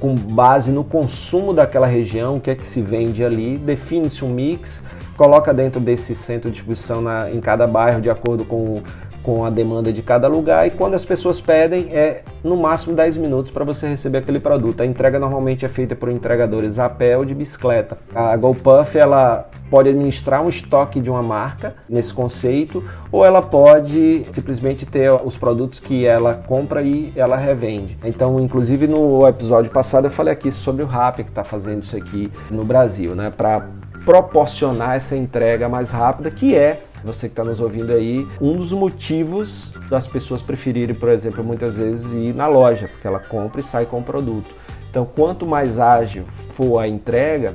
com 0.00 0.16
base 0.16 0.72
no 0.72 0.82
consumo 0.82 1.54
daquela 1.54 1.86
região, 1.86 2.34
o 2.34 2.40
que 2.40 2.50
é 2.50 2.56
que 2.56 2.66
se 2.66 2.82
vende 2.82 3.24
ali, 3.24 3.56
define-se 3.56 4.24
um 4.24 4.30
mix, 4.30 4.82
coloca 5.16 5.54
dentro 5.54 5.80
desse 5.80 6.12
centro 6.16 6.50
de 6.50 6.56
distribuição 6.56 7.00
na, 7.00 7.30
em 7.30 7.40
cada 7.40 7.68
bairro 7.68 8.00
de 8.00 8.10
acordo 8.10 8.44
com 8.44 8.82
com 9.22 9.44
a 9.44 9.50
demanda 9.50 9.92
de 9.92 10.02
cada 10.02 10.28
lugar 10.28 10.66
e 10.66 10.70
quando 10.70 10.94
as 10.94 11.04
pessoas 11.04 11.40
pedem 11.40 11.88
é 11.92 12.22
no 12.42 12.56
máximo 12.56 12.94
10 12.94 13.16
minutos 13.16 13.52
para 13.52 13.64
você 13.64 13.86
receber 13.86 14.18
aquele 14.18 14.40
produto. 14.40 14.82
A 14.82 14.86
entrega 14.86 15.18
normalmente 15.18 15.64
é 15.64 15.68
feita 15.68 15.94
por 15.94 16.10
entregadores 16.10 16.78
a 16.78 16.88
pé 16.88 17.16
ou 17.16 17.24
de 17.24 17.34
bicicleta. 17.34 17.98
A 18.14 18.36
GoPuff 18.36 18.98
ela 18.98 19.48
pode 19.70 19.88
administrar 19.88 20.42
um 20.42 20.48
estoque 20.48 21.00
de 21.00 21.08
uma 21.08 21.22
marca 21.22 21.74
nesse 21.88 22.12
conceito 22.12 22.84
ou 23.10 23.24
ela 23.24 23.40
pode 23.40 24.26
simplesmente 24.32 24.84
ter 24.84 25.10
os 25.10 25.38
produtos 25.38 25.80
que 25.80 26.04
ela 26.04 26.34
compra 26.34 26.82
e 26.82 27.12
ela 27.16 27.36
revende. 27.36 27.98
Então, 28.04 28.38
inclusive 28.38 28.86
no 28.86 29.26
episódio 29.26 29.70
passado 29.70 30.06
eu 30.06 30.10
falei 30.10 30.32
aqui 30.32 30.52
sobre 30.52 30.82
o 30.82 30.86
Rappi 30.86 31.24
que 31.24 31.30
está 31.30 31.44
fazendo 31.44 31.82
isso 31.82 31.96
aqui 31.96 32.30
no 32.50 32.64
Brasil, 32.64 33.14
né, 33.14 33.30
para 33.34 33.66
proporcionar 34.04 34.96
essa 34.96 35.16
entrega 35.16 35.68
mais 35.68 35.90
rápida 35.90 36.30
que 36.30 36.56
é 36.56 36.82
você 37.04 37.28
que 37.28 37.32
está 37.32 37.44
nos 37.44 37.60
ouvindo 37.60 37.92
aí, 37.92 38.26
um 38.40 38.56
dos 38.56 38.72
motivos 38.72 39.72
das 39.88 40.06
pessoas 40.06 40.40
preferirem, 40.40 40.94
por 40.94 41.10
exemplo, 41.10 41.42
muitas 41.42 41.76
vezes 41.76 42.12
ir 42.12 42.34
na 42.34 42.46
loja, 42.46 42.88
porque 42.88 43.06
ela 43.06 43.18
compra 43.18 43.60
e 43.60 43.64
sai 43.64 43.86
com 43.86 44.00
o 44.00 44.02
produto. 44.02 44.50
Então, 44.90 45.06
quanto 45.06 45.46
mais 45.46 45.78
ágil 45.78 46.24
for 46.50 46.78
a 46.78 46.86
entrega, 46.86 47.54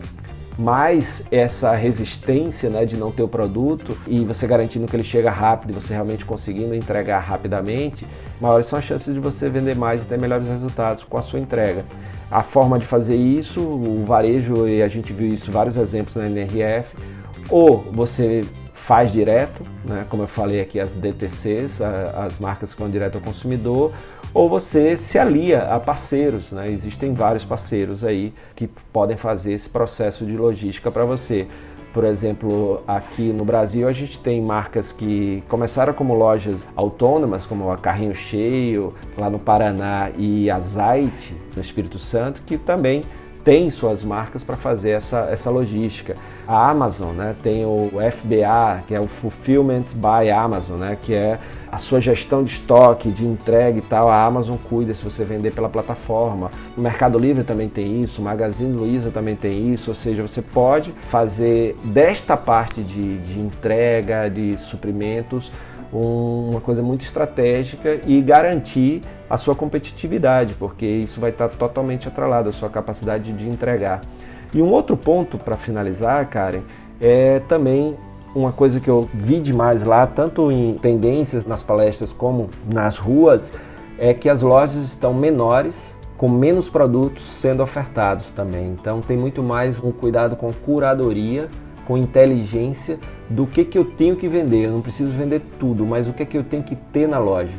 mais 0.57 1.23
essa 1.31 1.71
resistência 1.75 2.69
né, 2.69 2.83
de 2.83 2.97
não 2.97 3.11
ter 3.11 3.21
o 3.21 3.27
produto 3.27 3.95
e 4.07 4.25
você 4.25 4.47
garantindo 4.47 4.87
que 4.87 4.95
ele 4.95 5.03
chega 5.03 5.29
rápido 5.29 5.69
e 5.69 5.73
você 5.73 5.93
realmente 5.93 6.25
conseguindo 6.25 6.73
entregar 6.73 7.19
rapidamente, 7.19 8.07
maiores 8.41 8.65
são 8.65 8.79
as 8.79 8.85
chances 8.85 9.13
de 9.13 9.19
você 9.19 9.49
vender 9.49 9.75
mais 9.75 10.03
e 10.03 10.07
ter 10.07 10.17
melhores 10.17 10.47
resultados 10.47 11.03
com 11.03 11.17
a 11.17 11.21
sua 11.21 11.39
entrega. 11.39 11.85
A 12.29 12.41
forma 12.41 12.79
de 12.79 12.85
fazer 12.85 13.15
isso, 13.15 13.61
o 13.61 14.03
varejo, 14.05 14.67
e 14.67 14.81
a 14.81 14.87
gente 14.87 15.13
viu 15.13 15.31
isso 15.31 15.51
vários 15.51 15.77
exemplos 15.77 16.15
na 16.15 16.25
NRF, 16.25 16.97
ou 17.49 17.79
você 17.93 18.43
faz 18.87 19.11
direto, 19.11 19.63
né? 19.83 20.05
como 20.09 20.23
eu 20.23 20.27
falei 20.27 20.61
aqui, 20.61 20.79
as 20.79 20.95
DTCs, 20.95 21.81
as 21.81 22.39
marcas 22.39 22.73
que 22.73 22.79
vão 22.79 22.89
direto 22.89 23.15
ao 23.15 23.21
consumidor, 23.21 23.91
ou 24.33 24.47
você 24.47 24.95
se 24.95 25.19
alia 25.19 25.63
a 25.63 25.77
parceiros. 25.77 26.53
Né? 26.53 26.71
Existem 26.71 27.11
vários 27.11 27.43
parceiros 27.43 28.05
aí 28.05 28.33
que 28.55 28.65
podem 28.93 29.17
fazer 29.17 29.51
esse 29.51 29.69
processo 29.69 30.25
de 30.25 30.37
logística 30.37 30.89
para 30.89 31.03
você. 31.03 31.47
Por 31.93 32.05
exemplo, 32.05 32.81
aqui 32.87 33.33
no 33.33 33.43
Brasil 33.43 33.89
a 33.89 33.91
gente 33.91 34.21
tem 34.21 34.41
marcas 34.41 34.93
que 34.93 35.43
começaram 35.49 35.93
como 35.93 36.13
lojas 36.13 36.65
autônomas, 36.73 37.45
como 37.45 37.69
a 37.69 37.77
Carrinho 37.77 38.15
Cheio, 38.15 38.93
lá 39.17 39.29
no 39.29 39.37
Paraná, 39.37 40.11
e 40.17 40.49
a 40.49 40.61
Zait, 40.61 41.35
no 41.53 41.61
Espírito 41.61 41.99
Santo, 41.99 42.41
que 42.45 42.57
também 42.57 43.03
tem 43.47 43.69
suas 43.69 44.03
marcas 44.03 44.43
para 44.43 44.57
fazer 44.57 44.89
essa, 44.89 45.29
essa 45.31 45.49
logística. 45.49 46.17
A 46.45 46.69
Amazon 46.69 47.15
né, 47.15 47.33
tem 47.41 47.65
o 47.65 47.91
FBA, 48.11 48.83
que 48.85 48.93
é 48.93 48.99
o 48.99 49.07
Fulfillment 49.07 49.85
by 49.95 50.29
Amazon, 50.29 50.77
né, 50.77 50.97
que 51.01 51.13
é 51.13 51.39
a 51.71 51.77
sua 51.77 52.01
gestão 52.01 52.43
de 52.43 52.51
estoque, 52.51 53.09
de 53.09 53.25
entrega 53.25 53.77
e 53.77 53.81
tal. 53.81 54.09
A 54.09 54.21
Amazon 54.21 54.57
cuida 54.69 54.93
se 54.93 55.01
você 55.01 55.23
vender 55.23 55.53
pela 55.53 55.69
plataforma. 55.69 56.51
O 56.75 56.81
Mercado 56.81 57.17
Livre 57.17 57.45
também 57.45 57.69
tem 57.69 58.01
isso, 58.01 58.19
o 58.19 58.25
Magazine 58.25 58.73
Luiza 58.73 59.11
também 59.11 59.37
tem 59.37 59.73
isso, 59.73 59.91
ou 59.91 59.95
seja, 59.95 60.21
você 60.21 60.41
pode 60.41 60.93
fazer 61.03 61.77
desta 61.85 62.35
parte 62.35 62.81
de, 62.81 63.17
de 63.19 63.39
entrega, 63.39 64.27
de 64.27 64.57
suprimentos, 64.57 65.53
uma 65.91 66.61
coisa 66.61 66.81
muito 66.81 67.03
estratégica 67.03 67.99
e 68.05 68.21
garantir 68.21 69.01
a 69.29 69.37
sua 69.37 69.55
competitividade, 69.55 70.53
porque 70.53 70.85
isso 70.85 71.19
vai 71.19 71.31
estar 71.31 71.49
totalmente 71.49 72.07
atrelado 72.07 72.49
à 72.49 72.51
sua 72.51 72.69
capacidade 72.69 73.31
de 73.33 73.49
entregar. 73.49 74.01
E 74.53 74.61
um 74.61 74.69
outro 74.71 74.95
ponto 74.95 75.37
para 75.37 75.57
finalizar, 75.57 76.27
Karen, 76.29 76.61
é 76.99 77.39
também 77.47 77.95
uma 78.35 78.51
coisa 78.51 78.79
que 78.79 78.89
eu 78.89 79.09
vi 79.13 79.39
demais 79.39 79.83
lá, 79.83 80.05
tanto 80.05 80.51
em 80.51 80.75
tendências 80.75 81.45
nas 81.45 81.63
palestras 81.63 82.13
como 82.13 82.49
nas 82.71 82.97
ruas, 82.97 83.51
é 83.97 84.13
que 84.13 84.29
as 84.29 84.41
lojas 84.41 84.83
estão 84.83 85.13
menores, 85.13 85.95
com 86.17 86.29
menos 86.29 86.69
produtos 86.69 87.23
sendo 87.23 87.61
ofertados 87.61 88.31
também. 88.31 88.67
Então 88.69 89.01
tem 89.01 89.17
muito 89.17 89.43
mais 89.43 89.81
um 89.83 89.91
cuidado 89.91 90.35
com 90.35 90.51
curadoria 90.51 91.49
com 91.87 91.97
inteligência 91.97 92.99
do 93.29 93.47
que, 93.47 93.63
que 93.63 93.77
eu 93.77 93.85
tenho 93.85 94.17
que 94.17 94.27
vender. 94.27 94.65
Eu 94.65 94.71
não 94.71 94.81
preciso 94.81 95.09
vender 95.11 95.41
tudo, 95.57 95.85
mas 95.85 96.05
o 96.05 96.11
que, 96.11 96.25
que 96.25 96.37
eu 96.37 96.43
tenho 96.43 96.61
que 96.61 96.75
ter 96.75 97.07
na 97.07 97.17
loja. 97.17 97.53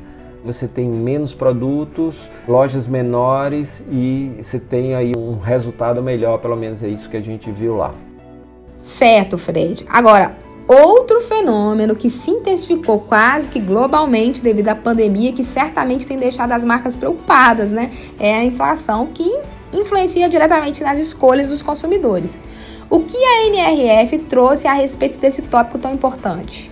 Você 0.44 0.68
tem 0.68 0.86
menos 0.86 1.34
produtos, 1.34 2.28
lojas 2.46 2.86
menores 2.86 3.82
e 3.90 4.38
você 4.40 4.58
tem 4.58 4.94
aí 4.94 5.12
um 5.16 5.38
resultado 5.38 6.02
melhor, 6.02 6.38
pelo 6.38 6.56
menos 6.56 6.82
é 6.82 6.88
isso 6.88 7.08
que 7.08 7.16
a 7.16 7.22
gente 7.22 7.50
viu 7.50 7.74
lá. 7.74 7.94
Certo, 8.82 9.38
Fred. 9.38 9.86
Agora, 9.88 10.36
outro 10.68 11.22
fenômeno 11.22 11.96
que 11.96 12.10
se 12.10 12.30
intensificou 12.30 13.00
quase 13.00 13.48
que 13.48 13.58
globalmente 13.58 14.42
devido 14.42 14.68
à 14.68 14.74
pandemia, 14.74 15.32
que 15.32 15.42
certamente 15.42 16.06
tem 16.06 16.18
deixado 16.18 16.52
as 16.52 16.64
marcas 16.64 16.94
preocupadas, 16.94 17.72
né? 17.72 17.90
É 18.18 18.34
a 18.34 18.44
inflação 18.44 19.06
que 19.06 19.28
influencia 19.72 20.28
diretamente 20.28 20.82
nas 20.82 20.98
escolhas 20.98 21.48
dos 21.48 21.62
consumidores. 21.62 22.38
O 22.90 23.00
que 23.00 23.18
a 23.18 23.46
NRF 23.48 24.18
trouxe 24.20 24.66
a 24.66 24.72
respeito 24.72 25.18
desse 25.18 25.42
tópico 25.42 25.78
tão 25.78 25.92
importante? 25.92 26.70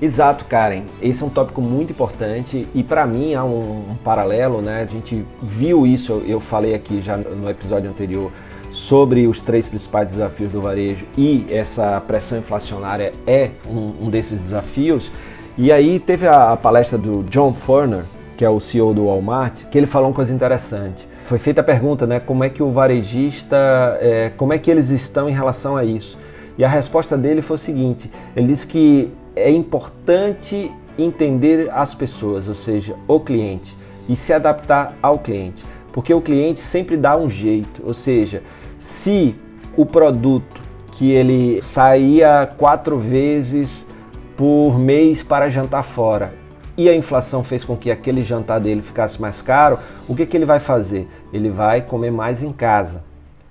Exato, 0.00 0.44
Karen. 0.44 0.84
Esse 1.02 1.24
é 1.24 1.26
um 1.26 1.28
tópico 1.28 1.60
muito 1.60 1.90
importante 1.90 2.68
e 2.72 2.84
para 2.84 3.04
mim 3.04 3.34
há 3.34 3.42
um, 3.42 3.90
um, 3.90 3.96
paralelo, 4.04 4.62
né? 4.62 4.82
A 4.82 4.86
gente 4.86 5.26
viu 5.42 5.84
isso, 5.84 6.22
eu 6.24 6.38
falei 6.38 6.74
aqui 6.74 7.00
já 7.00 7.16
no 7.16 7.50
episódio 7.50 7.90
anterior 7.90 8.30
sobre 8.70 9.26
os 9.26 9.40
três 9.40 9.68
principais 9.68 10.06
desafios 10.06 10.52
do 10.52 10.60
varejo 10.60 11.04
e 11.16 11.44
essa 11.50 12.00
pressão 12.02 12.38
inflacionária 12.38 13.12
é 13.26 13.50
um, 13.68 14.06
um 14.06 14.10
desses 14.10 14.38
desafios. 14.40 15.10
E 15.56 15.72
aí 15.72 15.98
teve 15.98 16.28
a, 16.28 16.52
a 16.52 16.56
palestra 16.56 16.96
do 16.96 17.24
John 17.24 17.52
Furner, 17.52 18.04
que 18.36 18.44
é 18.44 18.48
o 18.48 18.60
CEO 18.60 18.94
do 18.94 19.06
Walmart, 19.06 19.64
que 19.64 19.76
ele 19.76 19.88
falou 19.88 20.10
uma 20.10 20.14
coisa 20.14 20.32
interessante 20.32 21.08
foi 21.28 21.38
feita 21.38 21.60
a 21.60 21.64
pergunta, 21.64 22.06
né, 22.06 22.18
como 22.18 22.42
é 22.42 22.48
que 22.48 22.62
o 22.62 22.72
varejista, 22.72 23.98
é, 24.00 24.32
como 24.34 24.54
é 24.54 24.58
que 24.58 24.70
eles 24.70 24.88
estão 24.88 25.28
em 25.28 25.32
relação 25.32 25.76
a 25.76 25.84
isso? 25.84 26.16
E 26.56 26.64
a 26.64 26.68
resposta 26.68 27.18
dele 27.18 27.42
foi 27.42 27.56
o 27.56 27.58
seguinte: 27.58 28.10
ele 28.34 28.46
disse 28.46 28.66
que 28.66 29.12
é 29.36 29.50
importante 29.50 30.72
entender 30.98 31.70
as 31.70 31.94
pessoas, 31.94 32.48
ou 32.48 32.54
seja, 32.54 32.96
o 33.06 33.20
cliente, 33.20 33.76
e 34.08 34.16
se 34.16 34.32
adaptar 34.32 34.96
ao 35.02 35.18
cliente, 35.18 35.62
porque 35.92 36.14
o 36.14 36.20
cliente 36.22 36.60
sempre 36.60 36.96
dá 36.96 37.14
um 37.14 37.28
jeito, 37.28 37.82
ou 37.84 37.92
seja, 37.92 38.42
se 38.78 39.36
o 39.76 39.84
produto 39.84 40.62
que 40.92 41.10
ele 41.12 41.60
saía 41.60 42.50
quatro 42.56 42.98
vezes 42.98 43.86
por 44.34 44.78
mês 44.78 45.22
para 45.22 45.50
jantar 45.50 45.82
fora 45.82 46.37
e 46.78 46.88
a 46.88 46.94
inflação 46.94 47.42
fez 47.42 47.64
com 47.64 47.76
que 47.76 47.90
aquele 47.90 48.22
jantar 48.22 48.60
dele 48.60 48.82
ficasse 48.82 49.20
mais 49.20 49.42
caro, 49.42 49.80
o 50.08 50.14
que, 50.14 50.24
que 50.24 50.36
ele 50.36 50.44
vai 50.46 50.60
fazer? 50.60 51.08
Ele 51.32 51.50
vai 51.50 51.82
comer 51.82 52.12
mais 52.12 52.40
em 52.40 52.52
casa. 52.52 53.02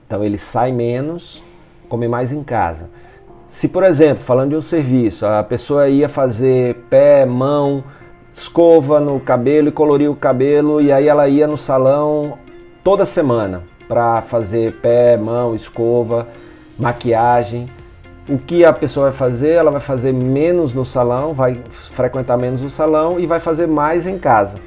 Então 0.07 0.23
ele 0.23 0.37
sai 0.37 0.71
menos, 0.71 1.43
come 1.89 2.07
mais 2.07 2.31
em 2.31 2.41
casa. 2.41 2.89
Se, 3.49 3.67
por 3.67 3.83
exemplo, 3.83 4.23
falando 4.23 4.51
de 4.51 4.55
um 4.55 4.61
serviço, 4.61 5.25
a 5.25 5.43
pessoa 5.43 5.89
ia 5.89 6.07
fazer 6.07 6.75
pé, 6.89 7.25
mão, 7.25 7.83
escova 8.31 9.01
no 9.01 9.19
cabelo 9.19 9.67
e 9.67 9.71
colorir 9.73 10.09
o 10.09 10.15
cabelo, 10.15 10.81
e 10.81 10.89
aí 10.89 11.09
ela 11.09 11.27
ia 11.27 11.47
no 11.47 11.57
salão 11.57 12.37
toda 12.81 13.05
semana 13.05 13.63
para 13.89 14.21
fazer 14.21 14.79
pé, 14.79 15.17
mão, 15.17 15.53
escova, 15.53 16.29
maquiagem 16.79 17.69
o 18.27 18.37
que 18.37 18.65
a 18.65 18.73
pessoa 18.73 19.09
vai 19.09 19.17
fazer? 19.17 19.51
Ela 19.51 19.71
vai 19.71 19.79
fazer 19.79 20.11
menos 20.13 20.73
no 20.73 20.83
salão, 20.83 21.33
vai 21.33 21.61
frequentar 21.93 22.37
menos 22.37 22.61
o 22.61 22.69
salão 22.69 23.19
e 23.19 23.25
vai 23.25 23.39
fazer 23.39 23.67
mais 23.67 24.05
em 24.05 24.17
casa. 24.17 24.59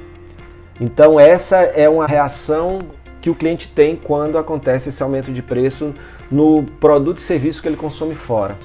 Então, 0.79 1.19
essa 1.19 1.57
é 1.57 1.87
uma 1.87 2.07
reação 2.07 2.79
que 3.21 3.29
o 3.29 3.35
cliente 3.35 3.69
tem 3.69 3.95
quando 3.95 4.37
acontece 4.37 4.89
esse 4.89 5.03
aumento 5.03 5.31
de 5.31 5.43
preço 5.43 5.93
no 6.29 6.63
produto 6.79 7.19
e 7.19 7.21
serviço 7.21 7.61
que 7.61 7.67
ele 7.67 7.77
consome 7.77 8.15
fora. 8.15 8.57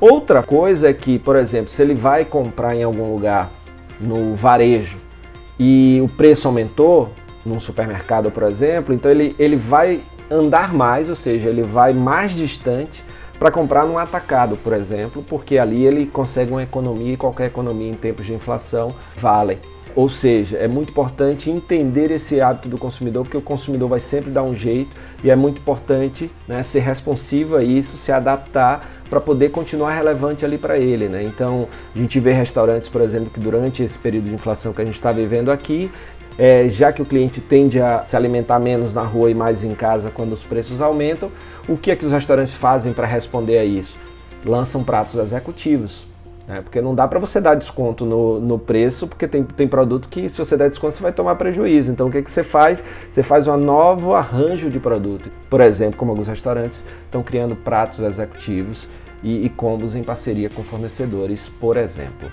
Outra 0.00 0.42
coisa 0.42 0.88
é 0.88 0.92
que, 0.92 1.18
por 1.18 1.34
exemplo, 1.34 1.68
se 1.70 1.82
ele 1.82 1.94
vai 1.94 2.24
comprar 2.24 2.76
em 2.76 2.84
algum 2.84 3.12
lugar 3.12 3.50
no 4.00 4.34
varejo 4.34 4.98
e 5.58 6.00
o 6.02 6.08
preço 6.08 6.46
aumentou, 6.46 7.10
num 7.44 7.58
supermercado, 7.58 8.30
por 8.30 8.44
exemplo, 8.44 8.94
então 8.94 9.10
ele, 9.10 9.34
ele 9.38 9.56
vai 9.56 10.02
andar 10.30 10.72
mais, 10.72 11.08
ou 11.08 11.14
seja, 11.14 11.48
ele 11.48 11.62
vai 11.62 11.92
mais 11.92 12.32
distante 12.32 13.04
para 13.44 13.50
comprar 13.50 13.84
num 13.84 13.98
atacado, 13.98 14.56
por 14.56 14.72
exemplo, 14.72 15.22
porque 15.22 15.58
ali 15.58 15.84
ele 15.84 16.06
consegue 16.06 16.50
uma 16.50 16.62
economia 16.62 17.12
e 17.12 17.16
qualquer 17.18 17.48
economia 17.48 17.90
em 17.90 17.94
tempos 17.94 18.24
de 18.24 18.32
inflação 18.32 18.94
vale. 19.16 19.58
Ou 19.94 20.08
seja, 20.08 20.56
é 20.56 20.66
muito 20.66 20.92
importante 20.92 21.50
entender 21.50 22.10
esse 22.10 22.40
hábito 22.40 22.70
do 22.70 22.78
consumidor, 22.78 23.22
porque 23.22 23.36
o 23.36 23.42
consumidor 23.42 23.90
vai 23.90 24.00
sempre 24.00 24.30
dar 24.30 24.42
um 24.42 24.54
jeito 24.54 24.96
e 25.22 25.30
é 25.30 25.36
muito 25.36 25.58
importante 25.60 26.30
né, 26.48 26.62
ser 26.62 26.80
responsivo 26.80 27.56
a 27.56 27.62
isso, 27.62 27.98
se 27.98 28.10
adaptar 28.10 28.88
para 29.10 29.20
poder 29.20 29.50
continuar 29.50 29.92
relevante 29.92 30.42
ali 30.42 30.56
para 30.56 30.78
ele. 30.78 31.06
Né? 31.06 31.22
Então, 31.22 31.68
a 31.94 31.98
gente 31.98 32.18
vê 32.18 32.32
restaurantes, 32.32 32.88
por 32.88 33.02
exemplo, 33.02 33.28
que 33.28 33.38
durante 33.38 33.82
esse 33.82 33.98
período 33.98 34.30
de 34.30 34.34
inflação 34.34 34.72
que 34.72 34.80
a 34.80 34.84
gente 34.86 34.94
está 34.94 35.12
vivendo 35.12 35.52
aqui, 35.52 35.90
é, 36.38 36.68
já 36.68 36.92
que 36.92 37.00
o 37.00 37.04
cliente 37.04 37.40
tende 37.40 37.80
a 37.80 38.04
se 38.06 38.16
alimentar 38.16 38.58
menos 38.58 38.92
na 38.92 39.02
rua 39.02 39.30
e 39.30 39.34
mais 39.34 39.62
em 39.62 39.74
casa 39.74 40.10
quando 40.10 40.32
os 40.32 40.44
preços 40.44 40.80
aumentam, 40.80 41.30
o 41.68 41.76
que 41.76 41.90
é 41.90 41.96
que 41.96 42.04
os 42.04 42.12
restaurantes 42.12 42.54
fazem 42.54 42.92
para 42.92 43.06
responder 43.06 43.58
a 43.58 43.64
isso? 43.64 43.96
Lançam 44.44 44.82
pratos 44.82 45.14
executivos. 45.14 46.06
Né? 46.46 46.60
Porque 46.60 46.80
não 46.80 46.94
dá 46.94 47.08
para 47.08 47.18
você 47.18 47.40
dar 47.40 47.54
desconto 47.54 48.04
no, 48.04 48.38
no 48.38 48.58
preço, 48.58 49.06
porque 49.06 49.26
tem, 49.26 49.42
tem 49.42 49.66
produto 49.66 50.08
que 50.08 50.28
se 50.28 50.36
você 50.36 50.56
der 50.56 50.68
desconto 50.68 50.94
você 50.94 51.02
vai 51.02 51.12
tomar 51.12 51.36
prejuízo. 51.36 51.90
Então 51.90 52.08
o 52.08 52.10
que, 52.10 52.18
é 52.18 52.22
que 52.22 52.30
você 52.30 52.42
faz? 52.42 52.82
Você 53.10 53.22
faz 53.22 53.48
um 53.48 53.56
novo 53.56 54.14
arranjo 54.14 54.68
de 54.70 54.78
produto. 54.78 55.30
Por 55.48 55.60
exemplo, 55.60 55.96
como 55.96 56.10
alguns 56.10 56.28
restaurantes 56.28 56.84
estão 57.04 57.22
criando 57.22 57.56
pratos 57.56 58.00
executivos 58.00 58.86
e, 59.22 59.46
e 59.46 59.48
combos 59.48 59.94
em 59.94 60.02
parceria 60.02 60.50
com 60.50 60.62
fornecedores, 60.62 61.48
por 61.48 61.76
exemplo. 61.76 62.28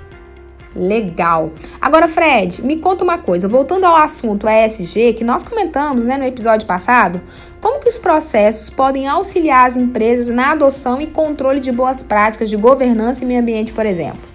Legal. 0.75 1.51
Agora, 1.79 2.07
Fred, 2.07 2.63
me 2.63 2.77
conta 2.77 3.03
uma 3.03 3.17
coisa. 3.17 3.47
Voltando 3.47 3.85
ao 3.85 3.95
assunto 3.95 4.47
ESG 4.47 5.13
que 5.13 5.23
nós 5.23 5.43
comentamos 5.43 6.03
né, 6.03 6.17
no 6.17 6.23
episódio 6.23 6.65
passado, 6.65 7.21
como 7.59 7.79
que 7.79 7.89
os 7.89 7.97
processos 7.97 8.69
podem 8.69 9.07
auxiliar 9.07 9.67
as 9.67 9.77
empresas 9.77 10.33
na 10.33 10.51
adoção 10.51 11.01
e 11.01 11.07
controle 11.07 11.59
de 11.59 11.71
boas 11.71 12.01
práticas 12.01 12.49
de 12.49 12.55
governança 12.55 13.23
e 13.23 13.27
meio 13.27 13.41
ambiente, 13.41 13.73
por 13.73 13.85
exemplo? 13.85 14.31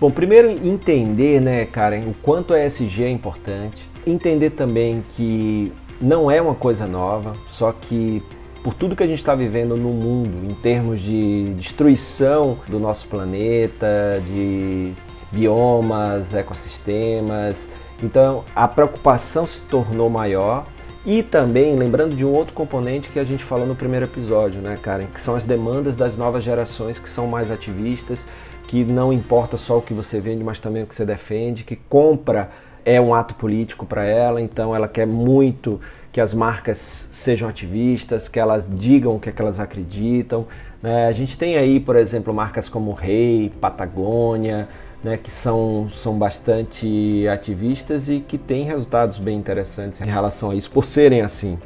Bom, 0.00 0.10
primeiro 0.10 0.48
entender, 0.48 1.40
né, 1.40 1.64
Karen, 1.66 2.04
o 2.06 2.14
quanto 2.22 2.54
ESG 2.54 3.04
é 3.04 3.10
importante. 3.10 3.88
Entender 4.06 4.50
também 4.50 5.04
que 5.10 5.72
não 6.00 6.30
é 6.30 6.40
uma 6.40 6.54
coisa 6.54 6.86
nova, 6.86 7.34
só 7.48 7.72
que 7.72 8.22
por 8.62 8.74
tudo 8.74 8.96
que 8.96 9.02
a 9.02 9.06
gente 9.06 9.18
está 9.18 9.34
vivendo 9.34 9.76
no 9.76 9.90
mundo, 9.90 10.48
em 10.48 10.54
termos 10.54 11.00
de 11.00 11.52
destruição 11.54 12.58
do 12.68 12.78
nosso 12.78 13.08
planeta, 13.08 14.22
de 14.26 14.94
biomas, 15.30 16.34
ecossistemas. 16.34 17.68
Então 18.02 18.44
a 18.54 18.66
preocupação 18.68 19.46
se 19.46 19.62
tornou 19.62 20.08
maior 20.08 20.66
e 21.04 21.22
também 21.22 21.74
lembrando 21.76 22.14
de 22.14 22.24
um 22.24 22.32
outro 22.32 22.52
componente 22.52 23.08
que 23.08 23.18
a 23.18 23.24
gente 23.24 23.42
falou 23.42 23.66
no 23.66 23.74
primeiro 23.74 24.06
episódio, 24.06 24.60
né, 24.60 24.78
Karen, 24.80 25.06
que 25.06 25.20
são 25.20 25.34
as 25.34 25.44
demandas 25.44 25.96
das 25.96 26.16
novas 26.16 26.44
gerações 26.44 26.98
que 26.98 27.08
são 27.08 27.26
mais 27.26 27.50
ativistas, 27.50 28.26
que 28.66 28.84
não 28.84 29.12
importa 29.12 29.56
só 29.56 29.78
o 29.78 29.82
que 29.82 29.94
você 29.94 30.20
vende, 30.20 30.44
mas 30.44 30.60
também 30.60 30.82
o 30.82 30.86
que 30.86 30.94
você 30.94 31.06
defende, 31.06 31.64
que 31.64 31.76
compra 31.76 32.50
é 32.84 33.00
um 33.00 33.14
ato 33.14 33.34
político 33.34 33.86
para 33.86 34.04
ela, 34.04 34.40
então 34.40 34.74
ela 34.74 34.88
quer 34.88 35.06
muito 35.06 35.80
que 36.10 36.20
as 36.20 36.32
marcas 36.34 36.78
sejam 37.10 37.48
ativistas, 37.48 38.28
que 38.28 38.40
elas 38.40 38.70
digam 38.74 39.16
o 39.16 39.20
que, 39.20 39.28
é 39.28 39.32
que 39.32 39.40
elas 39.40 39.60
acreditam. 39.60 40.46
Né? 40.82 41.06
A 41.06 41.12
gente 41.12 41.36
tem 41.36 41.56
aí, 41.56 41.78
por 41.80 41.96
exemplo, 41.96 42.32
marcas 42.32 42.68
como 42.68 42.92
Rei, 42.92 43.52
Patagônia, 43.60 44.68
né, 45.02 45.16
que 45.16 45.30
são, 45.30 45.88
são 45.94 46.18
bastante 46.18 47.26
ativistas 47.28 48.08
e 48.08 48.20
que 48.20 48.36
têm 48.36 48.64
resultados 48.64 49.18
bem 49.18 49.36
interessantes 49.36 50.00
em 50.00 50.06
relação 50.06 50.50
a 50.50 50.54
isso, 50.54 50.70
por 50.70 50.84
serem 50.84 51.20
assim. 51.20 51.58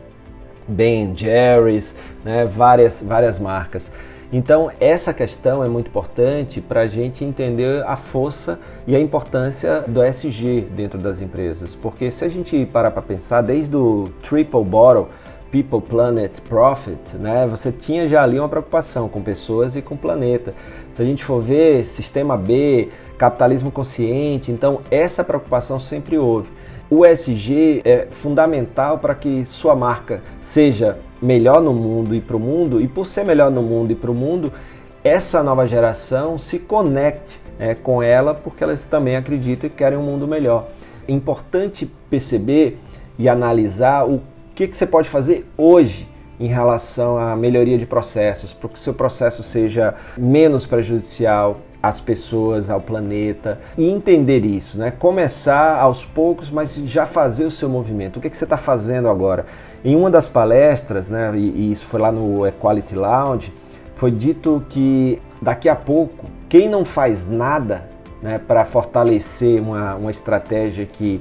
Ben 0.68 1.16
Jerry's, 1.16 1.94
né, 2.24 2.44
várias, 2.44 3.02
várias 3.02 3.38
marcas. 3.38 3.90
Então, 4.32 4.70
essa 4.80 5.12
questão 5.12 5.62
é 5.62 5.68
muito 5.68 5.88
importante 5.88 6.58
para 6.58 6.80
a 6.82 6.86
gente 6.86 7.22
entender 7.22 7.84
a 7.84 7.96
força 7.96 8.58
e 8.86 8.96
a 8.96 9.00
importância 9.00 9.82
do 9.82 10.02
SG 10.02 10.62
dentro 10.74 10.98
das 10.98 11.20
empresas. 11.20 11.74
Porque 11.74 12.10
se 12.10 12.24
a 12.24 12.30
gente 12.30 12.64
parar 12.64 12.92
para 12.92 13.02
pensar, 13.02 13.42
desde 13.42 13.76
o 13.76 14.08
Triple 14.22 14.64
Bottle, 14.64 15.08
People, 15.52 15.82
Planet, 15.82 16.40
Profit, 16.40 17.16
né, 17.18 17.46
você 17.46 17.70
tinha 17.70 18.08
já 18.08 18.22
ali 18.22 18.38
uma 18.38 18.48
preocupação 18.48 19.06
com 19.06 19.20
pessoas 19.20 19.76
e 19.76 19.82
com 19.82 19.94
o 19.94 19.98
planeta. 19.98 20.54
Se 20.90 21.02
a 21.02 21.04
gente 21.04 21.22
for 21.22 21.42
ver 21.42 21.84
sistema 21.84 22.38
B, 22.38 22.88
capitalismo 23.18 23.70
consciente, 23.70 24.50
então 24.50 24.80
essa 24.90 25.22
preocupação 25.22 25.78
sempre 25.78 26.16
houve. 26.16 26.50
O 26.88 27.04
SG 27.04 27.82
é 27.84 28.06
fundamental 28.10 28.98
para 28.98 29.14
que 29.14 29.44
sua 29.44 29.76
marca 29.76 30.22
seja 30.40 30.98
melhor 31.20 31.60
no 31.60 31.74
mundo 31.74 32.14
e 32.14 32.20
para 32.20 32.36
o 32.36 32.40
mundo, 32.40 32.80
e 32.80 32.88
por 32.88 33.06
ser 33.06 33.24
melhor 33.24 33.50
no 33.50 33.62
mundo 33.62 33.92
e 33.92 33.94
para 33.94 34.10
o 34.10 34.14
mundo, 34.14 34.50
essa 35.04 35.42
nova 35.42 35.66
geração 35.66 36.38
se 36.38 36.58
conecte 36.58 37.38
é, 37.58 37.74
com 37.74 38.02
ela 38.02 38.34
porque 38.34 38.64
elas 38.64 38.86
também 38.86 39.16
acreditam 39.16 39.68
e 39.68 39.70
querem 39.70 39.98
um 39.98 40.02
mundo 40.02 40.26
melhor. 40.26 40.68
É 41.06 41.12
importante 41.12 41.90
perceber 42.08 42.78
e 43.18 43.28
analisar 43.28 44.08
o 44.08 44.20
que, 44.54 44.68
que 44.68 44.76
você 44.76 44.86
pode 44.86 45.08
fazer 45.08 45.46
hoje 45.56 46.08
em 46.38 46.46
relação 46.46 47.18
à 47.18 47.36
melhoria 47.36 47.78
de 47.78 47.86
processos, 47.86 48.52
para 48.52 48.68
que 48.68 48.74
o 48.74 48.78
seu 48.78 48.92
processo 48.92 49.42
seja 49.42 49.94
menos 50.16 50.66
prejudicial 50.66 51.58
às 51.82 52.00
pessoas, 52.00 52.70
ao 52.70 52.80
planeta 52.80 53.60
e 53.76 53.88
entender 53.88 54.44
isso, 54.44 54.78
né? 54.78 54.90
Começar 54.90 55.78
aos 55.78 56.04
poucos, 56.04 56.50
mas 56.50 56.74
já 56.74 57.06
fazer 57.06 57.44
o 57.44 57.50
seu 57.50 57.68
movimento. 57.68 58.16
O 58.16 58.20
que, 58.20 58.30
que 58.30 58.36
você 58.36 58.44
está 58.44 58.56
fazendo 58.56 59.08
agora? 59.08 59.46
Em 59.84 59.94
uma 59.94 60.10
das 60.10 60.28
palestras, 60.28 61.10
né? 61.10 61.30
E, 61.34 61.38
e 61.38 61.72
isso 61.72 61.86
foi 61.86 62.00
lá 62.00 62.10
no 62.10 62.46
Equality 62.46 62.94
Lounge, 62.94 63.52
foi 63.94 64.10
dito 64.10 64.64
que 64.68 65.20
daqui 65.40 65.68
a 65.68 65.76
pouco 65.76 66.26
quem 66.48 66.68
não 66.68 66.84
faz 66.84 67.28
nada 67.28 67.88
né, 68.20 68.38
para 68.38 68.64
fortalecer 68.64 69.60
uma, 69.60 69.94
uma 69.96 70.10
estratégia 70.10 70.86
que 70.86 71.20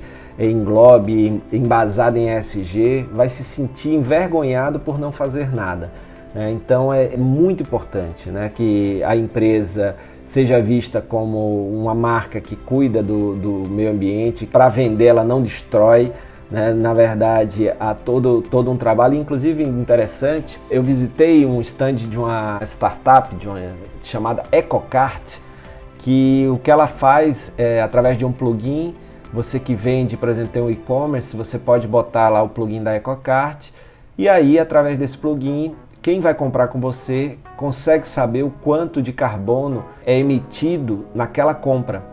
englobe, 0.50 1.42
embasada 1.52 2.18
em 2.18 2.36
ESG, 2.36 3.08
vai 3.14 3.30
se 3.30 3.44
sentir 3.44 3.94
envergonhado 3.94 4.80
por 4.80 5.00
não 5.00 5.12
fazer 5.12 5.54
nada. 5.54 5.92
Né? 6.34 6.52
Então 6.52 6.94
é, 6.94 7.14
é 7.14 7.18
muito 7.18 7.64
importante 7.64 8.30
né, 8.30 8.52
que 8.54 9.04
a 9.04 9.16
empresa 9.16 9.96
seja 10.24 10.62
vista 10.62 11.02
como 11.02 11.68
uma 11.78 11.94
marca 11.94 12.40
que 12.40 12.56
cuida 12.56 13.04
do, 13.04 13.36
do 13.36 13.70
meio 13.70 13.92
ambiente, 13.92 14.46
para 14.46 14.70
vender 14.70 15.06
ela 15.06 15.24
não 15.24 15.42
destrói. 15.42 16.12
Né? 16.50 16.74
Na 16.74 16.94
verdade, 16.94 17.72
há 17.80 17.94
todo, 17.94 18.42
todo 18.42 18.72
um 18.72 18.78
trabalho, 18.78 19.16
inclusive 19.16 19.64
interessante. 19.64 20.60
Eu 20.70 20.82
visitei 20.84 21.46
um 21.46 21.60
stand 21.62 21.96
de 21.96 22.18
uma 22.18 22.60
startup 22.64 23.36
de 23.36 23.48
uma, 23.48 23.60
chamada 24.02 24.44
EcoCart, 24.52 25.40
que 26.00 26.48
o 26.50 26.58
que 26.58 26.72
ela 26.72 26.88
faz 26.88 27.52
é 27.58 27.82
através 27.82 28.18
de 28.18 28.26
um 28.26 28.32
plugin 28.32 28.96
você 29.34 29.60
que 29.60 29.74
vende, 29.74 30.18
por 30.18 30.30
exemplo, 30.30 30.52
tem 30.52 30.62
um 30.62 30.70
e-commerce, 30.70 31.36
você 31.36 31.58
pode 31.58 31.88
botar 31.88 32.30
lá 32.30 32.42
o 32.42 32.50
plugin 32.50 32.84
da 32.84 32.96
EcoCart 32.96 33.70
e 34.18 34.28
aí, 34.30 34.60
através 34.60 34.98
desse 34.98 35.18
plugin, 35.18 35.74
quem 36.02 36.20
vai 36.20 36.34
comprar 36.34 36.68
com 36.68 36.80
você 36.80 37.38
consegue 37.56 38.08
saber 38.08 38.44
o 38.44 38.50
quanto 38.50 39.02
de 39.02 39.14
carbono 39.14 39.86
é 40.06 40.18
emitido 40.18 41.06
naquela 41.14 41.54
compra. 41.54 42.04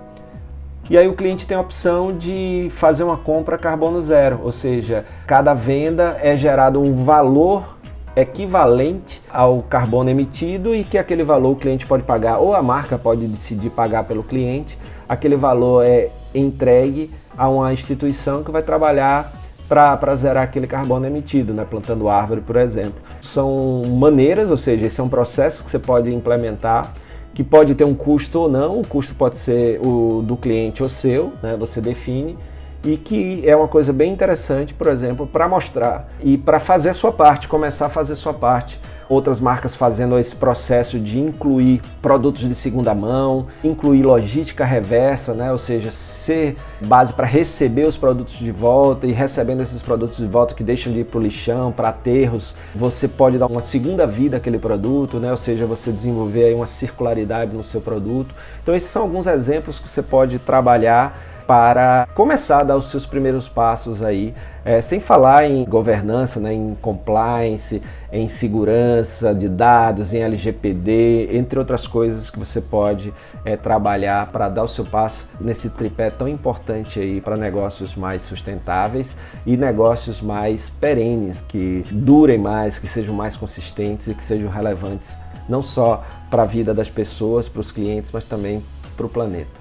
E 0.89 0.97
aí 0.97 1.07
o 1.07 1.15
cliente 1.15 1.47
tem 1.47 1.57
a 1.57 1.61
opção 1.61 2.17
de 2.17 2.69
fazer 2.71 3.05
uma 3.05 3.17
compra 3.17 3.59
carbono 3.59 4.01
zero, 4.01 4.41
ou 4.43 4.53
seja, 4.53 5.05
cada 5.27 5.53
venda 5.53 6.19
é 6.23 6.35
gerado 6.37 6.81
um 6.81 6.95
valor 7.05 7.79
equivalente 8.17 9.21
ao 9.31 9.63
carbono 9.63 10.09
emitido 10.09 10.75
e 10.75 10.85
que 10.85 10.97
aquele 10.97 11.23
valor 11.23 11.53
o 11.53 11.57
cliente 11.57 11.87
pode 11.87 12.05
pagar 12.05 12.39
ou 12.39 12.55
a 12.55 12.63
marca 12.63 12.99
pode 12.99 13.27
decidir 13.27 13.71
pagar 13.71 14.05
pelo 14.05 14.23
cliente. 14.23 14.79
Aquele 15.09 15.37
valor 15.37 15.85
é 15.85 16.11
entregue 16.35 17.11
a 17.37 17.49
uma 17.49 17.73
instituição 17.73 18.43
que 18.43 18.51
vai 18.51 18.63
trabalhar 18.63 19.33
para 19.69 20.15
zerar 20.15 20.45
aquele 20.45 20.67
carbono 20.67 21.07
emitido, 21.07 21.53
né? 21.53 21.67
plantando 21.69 22.09
árvore, 22.09 22.41
por 22.41 22.57
exemplo. 22.57 23.01
São 23.21 23.83
maneiras, 23.85 24.51
ou 24.51 24.57
seja, 24.57 24.87
esse 24.87 25.01
é 25.01 25.05
um 25.05 25.09
processo 25.09 25.63
que 25.63 25.71
você 25.71 25.79
pode 25.79 26.13
implementar, 26.13 26.95
que 27.35 27.45
pode 27.45 27.75
ter 27.75 27.85
um 27.85 27.95
custo 27.95 28.41
ou 28.41 28.49
não, 28.49 28.81
o 28.81 28.87
custo 28.87 29.15
pode 29.15 29.37
ser 29.37 29.79
o 29.85 30.23
do 30.23 30.37
cliente 30.37 30.83
ou 30.83 30.89
seu, 30.89 31.33
né? 31.43 31.55
você 31.57 31.81
define, 31.81 32.39
e 32.83 32.97
que 32.97 33.47
é 33.47 33.55
uma 33.55 33.69
coisa 33.69 33.93
bem 33.93 34.11
interessante, 34.11 34.73
por 34.73 34.87
exemplo, 34.87 35.27
para 35.27 35.47
mostrar 35.49 36.09
e 36.23 36.39
para 36.39 36.59
fazer 36.59 36.91
a 36.91 36.95
sua 36.95 37.13
parte, 37.13 37.47
começar 37.47 37.87
a 37.87 37.91
fazer 37.91 38.15
a 38.15 38.17
sua 38.17 38.33
parte 38.33 38.81
outras 39.09 39.41
marcas 39.41 39.75
fazendo 39.75 40.19
esse 40.19 40.37
processo 40.37 40.99
de 40.99 41.19
incluir 41.19 41.81
produtos 42.03 42.47
de 42.47 42.55
segunda 42.55 42.95
mão, 42.95 43.47
incluir 43.65 44.03
logística 44.03 44.65
reversa, 44.65 45.33
né? 45.35 45.51
ou 45.51 45.59
seja, 45.59 45.91
ser 45.91 46.57
base 46.81 47.13
para 47.13 47.27
receber 47.27 47.87
os 47.87 47.97
produtos 47.97 48.39
de 48.39 48.53
volta 48.53 49.07
e 49.07 49.13
recebendo 49.13 49.63
esses 49.63 49.81
produtos 49.81 50.19
de 50.19 50.27
volta 50.27 50.55
que 50.55 50.63
deixam 50.63 50.93
de 50.93 51.01
ir 51.01 51.05
para 51.05 51.19
o 51.19 51.23
lixão, 51.23 51.73
para 51.73 51.89
aterros, 51.89 52.55
você 52.75 53.09
pode 53.09 53.39
dar 53.39 53.47
uma 53.47 53.61
segunda 53.61 54.07
vida 54.07 54.37
àquele 54.37 54.59
produto, 54.59 55.19
né? 55.19 55.31
ou 55.31 55.39
seja, 55.39 55.65
você 55.67 55.91
desenvolver 55.91 56.45
aí 56.45 56.55
uma 56.55 56.67
circularidade 56.67 57.57
no 57.57 57.65
seu 57.65 57.81
produto. 57.81 58.35
Então 58.63 58.75
esses 58.75 58.91
são 58.91 59.03
alguns 59.03 59.27
exemplos 59.27 59.79
que 59.79 59.89
você 59.89 60.03
pode 60.03 60.39
trabalhar 60.39 61.38
para 61.49 62.07
começar 62.15 62.61
a 62.61 62.63
dar 62.63 62.77
os 62.77 62.91
seus 62.91 63.07
primeiros 63.07 63.49
passos 63.49 64.03
aí, 64.03 64.35
é, 64.67 64.83
sem 64.83 65.01
falar 65.01 65.47
em 65.49 65.65
governança, 65.65 66.39
né, 66.39 66.53
em 66.53 66.77
compliance, 66.83 67.81
em 68.13 68.29
segurança 68.29 69.35
de 69.35 69.49
dados, 69.49 70.13
em 70.13 70.19
LGPD, 70.19 71.31
entre 71.33 71.59
outras 71.59 71.87
coisas 71.87 72.29
que 72.29 72.39
você 72.39 72.61
pode 72.61 73.15
é, 73.47 73.57
trabalhar 73.57 74.27
para 74.27 74.51
dar 74.51 74.65
o 74.65 74.69
seu 74.69 74.85
passo 74.85 75.27
nesse 75.41 75.71
tripé 75.71 76.11
tão 76.11 76.29
importante 76.29 77.01
aí 77.01 77.19
para 77.19 77.35
negócios 77.35 77.97
mais 77.97 78.21
sustentáveis 78.21 79.17
e 79.47 79.57
negócios 79.57 80.21
mais 80.21 80.69
perenes, 80.69 81.41
que 81.49 81.83
durem 81.91 82.37
mais, 82.37 82.79
que 82.79 82.87
sejam 82.87 83.15
mais 83.15 83.39
consistentes 83.39 84.07
e 84.07 84.15
que 84.15 84.23
sejam 84.23 84.51
relevantes 84.51 85.17
não 85.49 85.63
só 85.63 86.05
para 86.29 86.43
a 86.43 86.45
vida 86.47 86.75
das 86.75 86.91
pessoas, 86.91 87.49
para 87.49 87.61
os 87.61 87.73
clientes, 87.73 88.11
mas 88.13 88.27
também 88.27 88.63
para 88.95 89.07
o 89.07 89.09
planeta. 89.09 89.58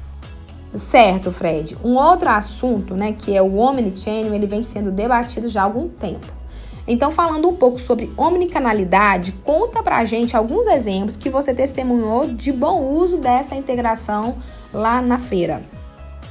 Certo, 0.76 1.32
Fred. 1.32 1.78
Um 1.84 1.96
outro 1.96 2.30
assunto, 2.30 2.94
né, 2.94 3.14
que 3.18 3.36
é 3.36 3.42
o 3.42 3.58
omnichannel, 3.58 4.34
ele 4.34 4.48
vem 4.48 4.62
sendo 4.62 4.92
debatido 4.92 5.48
já 5.50 5.62
há 5.62 5.64
algum 5.64 5.88
tempo. 5.88 6.28
Então, 6.88 7.12
falando 7.12 7.50
um 7.50 7.56
pouco 7.56 7.80
sobre 7.80 8.12
omnicanalidade, 8.16 9.34
conta 9.44 9.84
pra 9.84 10.06
gente 10.06 10.38
alguns 10.38 10.68
exemplos 10.68 11.18
que 11.18 11.30
você 11.30 11.54
testemunhou 11.54 12.28
de 12.28 12.52
bom 12.52 12.82
uso 12.82 13.18
dessa 13.18 13.56
integração 13.56 14.36
lá 14.74 15.02
na 15.02 15.18
feira. 15.18 15.62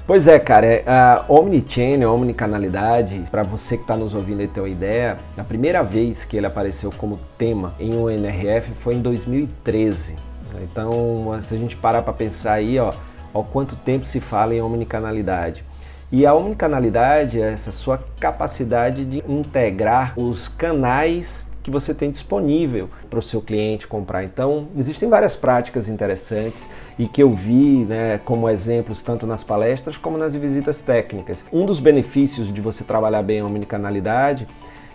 Pois 0.07 0.29
é, 0.29 0.38
cara, 0.38 0.66
é, 0.66 0.85
a 0.87 1.25
omnichannel, 1.29 2.14
omnicanalidade, 2.14 3.25
para 3.31 3.42
você 3.42 3.77
que 3.77 3.83
está 3.83 3.96
nos 3.96 4.14
ouvindo 4.14 4.40
e 4.40 4.49
ter 4.49 4.61
uma 4.61 4.68
ideia, 4.68 5.18
a 5.37 5.42
primeira 5.42 5.83
vez 5.83 6.25
que 6.25 6.37
ele 6.37 6.46
apareceu 6.46 6.92
como 6.96 7.18
tema 7.37 7.75
em 7.79 7.94
um 7.94 8.09
NRF 8.09 8.70
foi 8.77 8.94
em 8.94 9.03
2013. 9.03 10.14
Então, 10.62 11.37
se 11.42 11.55
a 11.55 11.59
gente 11.59 11.77
parar 11.77 12.03
para 12.03 12.12
pensar 12.12 12.55
aí, 12.55 12.79
ó, 12.79 12.92
Há 13.34 13.42
quanto 13.42 13.76
tempo 13.76 14.06
se 14.06 14.20
fala 14.20 14.54
em 14.54 14.60
omnicanalidade. 14.60 15.64
E 16.10 16.24
a 16.24 16.34
omnicanalidade 16.34 17.40
é 17.40 17.52
essa 17.52 17.72
sua 17.72 18.02
capacidade 18.20 19.04
de 19.04 19.24
integrar 19.28 20.18
os 20.18 20.48
canais 20.48 21.50
que 21.66 21.70
você 21.70 21.92
tem 21.92 22.12
disponível 22.12 22.88
para 23.10 23.18
o 23.18 23.22
seu 23.22 23.42
cliente 23.42 23.88
comprar. 23.88 24.22
Então, 24.22 24.68
existem 24.76 25.08
várias 25.08 25.34
práticas 25.34 25.88
interessantes 25.88 26.70
e 26.96 27.08
que 27.08 27.20
eu 27.20 27.34
vi 27.34 27.84
né, 27.84 28.20
como 28.24 28.48
exemplos 28.48 29.02
tanto 29.02 29.26
nas 29.26 29.42
palestras 29.42 29.96
como 29.96 30.16
nas 30.16 30.36
visitas 30.36 30.80
técnicas. 30.80 31.44
Um 31.52 31.66
dos 31.66 31.80
benefícios 31.80 32.52
de 32.52 32.60
você 32.60 32.84
trabalhar 32.84 33.22
bem 33.22 33.40
a 33.40 33.46
omnicanalidade 33.46 34.46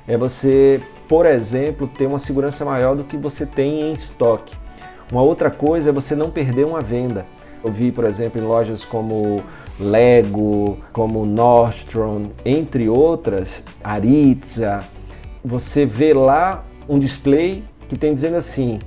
é 0.08 0.16
você, 0.16 0.82
por 1.10 1.26
exemplo, 1.26 1.90
ter 1.90 2.06
uma 2.06 2.18
segurança 2.18 2.64
maior 2.64 2.96
do 2.96 3.04
que 3.04 3.18
você 3.18 3.46
tem 3.46 3.82
em 3.82 3.92
estoque. 3.92 4.56
Uma 5.12 5.24
outra 5.24 5.52
coisa 5.52 5.90
é 5.90 5.94
você 5.94 6.16
não 6.16 6.32
perder 6.32 6.66
uma 6.66 6.80
venda. 6.80 7.26
Eu 7.64 7.72
vi, 7.72 7.92
por 7.92 8.06
exemplo, 8.06 8.42
em 8.42 8.46
lojas 8.46 8.84
como 8.84 9.42
Lego, 9.80 10.78
como 10.92 11.26
Nordstrom, 11.26 12.28
entre 12.44 12.90
outras, 12.90 13.64
Aritza, 13.84 14.80
você 15.44 15.86
vê 15.86 16.14
lá 16.14 16.64
um 16.88 17.00
display 17.00 17.64
que 17.88 17.98
tem 17.98 18.14
dizendo 18.14 18.38
assim: 18.38 18.80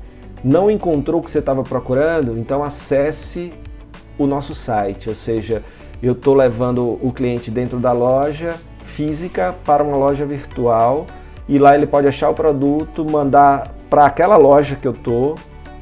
não 0.43 0.71
encontrou 0.71 1.21
o 1.21 1.25
que 1.25 1.31
você 1.31 1.39
estava 1.39 1.63
procurando, 1.63 2.39
então 2.39 2.63
acesse 2.63 3.53
o 4.19 4.27
nosso 4.27 4.55
site. 4.55 5.09
Ou 5.09 5.15
seja, 5.15 5.63
eu 6.03 6.13
estou 6.13 6.35
levando 6.35 6.99
o 7.03 7.13
cliente 7.13 7.51
dentro 7.51 7.79
da 7.79 7.93
loja 7.93 8.57
física 8.83 9.55
para 9.65 9.83
uma 9.83 9.97
loja 9.97 10.25
virtual 10.25 11.07
e 11.49 11.59
lá 11.59 11.75
ele 11.75 11.87
pode 11.87 12.07
achar 12.07 12.31
o 12.31 12.35
produto, 12.35 13.05
mandar 13.05 13.75
para 13.91 14.07
aquela 14.07 14.37
loja 14.37 14.77
que 14.77 14.87
eu 14.87 14.93
tô 14.93 15.35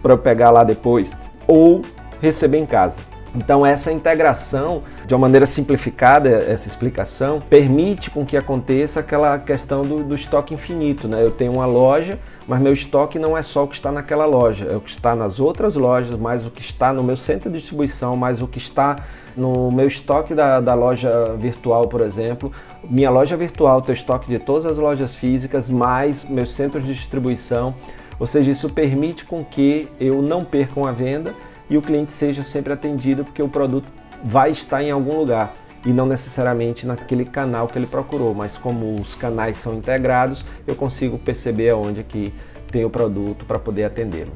para 0.02 0.12
eu 0.12 0.18
pegar 0.18 0.50
lá 0.50 0.64
depois. 0.64 1.16
Ou 1.46 1.82
receber 2.22 2.58
em 2.58 2.66
casa. 2.66 2.96
Então 3.34 3.64
essa 3.64 3.90
integração, 3.90 4.82
de 5.06 5.14
uma 5.14 5.20
maneira 5.20 5.46
simplificada, 5.46 6.28
essa 6.28 6.68
explicação, 6.68 7.40
permite 7.40 8.10
com 8.10 8.26
que 8.26 8.36
aconteça 8.36 9.00
aquela 9.00 9.38
questão 9.38 9.82
do, 9.82 10.04
do, 10.04 10.14
estoque 10.14 10.52
infinito. 10.54 11.08
Né? 11.08 11.24
Eu 11.24 11.30
tenho 11.30 11.52
uma 11.52 11.64
loja, 11.64 12.18
mas 12.46 12.60
meu 12.60 12.74
estoque 12.74 13.18
não 13.18 13.36
é 13.36 13.40
só 13.40 13.64
o 13.64 13.68
que 13.68 13.74
está 13.74 13.90
naquela 13.90 14.26
loja, 14.26 14.66
é 14.66 14.76
o 14.76 14.80
que 14.80 14.90
está 14.90 15.14
nas 15.14 15.40
outras 15.40 15.76
lojas, 15.76 16.14
mais 16.14 16.46
o 16.46 16.50
que 16.50 16.60
está 16.60 16.92
no 16.92 17.02
meu 17.02 17.16
centro 17.16 17.50
de 17.50 17.58
distribuição, 17.58 18.16
mais 18.16 18.42
o 18.42 18.46
que 18.46 18.58
está 18.58 18.96
no 19.34 19.70
meu 19.70 19.86
estoque 19.86 20.34
da, 20.34 20.60
da 20.60 20.74
loja 20.74 21.34
virtual, 21.38 21.88
por 21.88 22.02
exemplo. 22.02 22.52
Minha 22.84 23.08
loja 23.08 23.34
virtual 23.34 23.80
tem 23.80 23.94
estoque 23.94 24.28
de 24.28 24.38
todas 24.38 24.66
as 24.66 24.76
lojas 24.76 25.14
físicas, 25.14 25.70
mais 25.70 26.24
meus 26.26 26.52
centros 26.52 26.84
de 26.84 26.92
distribuição. 26.92 27.74
Ou 28.20 28.26
seja, 28.26 28.50
isso 28.50 28.68
permite 28.68 29.24
com 29.24 29.42
que 29.42 29.88
eu 29.98 30.20
não 30.20 30.44
perca 30.44 30.78
uma 30.78 30.92
venda 30.92 31.34
e 31.72 31.78
o 31.78 31.80
cliente 31.80 32.12
seja 32.12 32.42
sempre 32.42 32.70
atendido 32.70 33.24
porque 33.24 33.42
o 33.42 33.48
produto 33.48 33.88
vai 34.22 34.50
estar 34.50 34.82
em 34.82 34.90
algum 34.90 35.16
lugar 35.16 35.56
e 35.86 35.88
não 35.88 36.04
necessariamente 36.04 36.86
naquele 36.86 37.24
canal 37.24 37.66
que 37.66 37.78
ele 37.78 37.86
procurou, 37.86 38.34
mas 38.34 38.58
como 38.58 39.00
os 39.00 39.14
canais 39.14 39.56
são 39.56 39.72
integrados, 39.74 40.44
eu 40.66 40.76
consigo 40.76 41.18
perceber 41.18 41.70
aonde 41.70 42.04
que 42.04 42.30
tem 42.70 42.84
o 42.84 42.90
produto 42.90 43.46
para 43.46 43.58
poder 43.58 43.84
atendê-lo. 43.84 44.32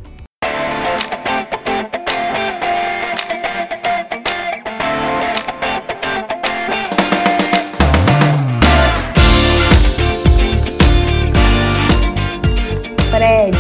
Fred, 13.11 13.57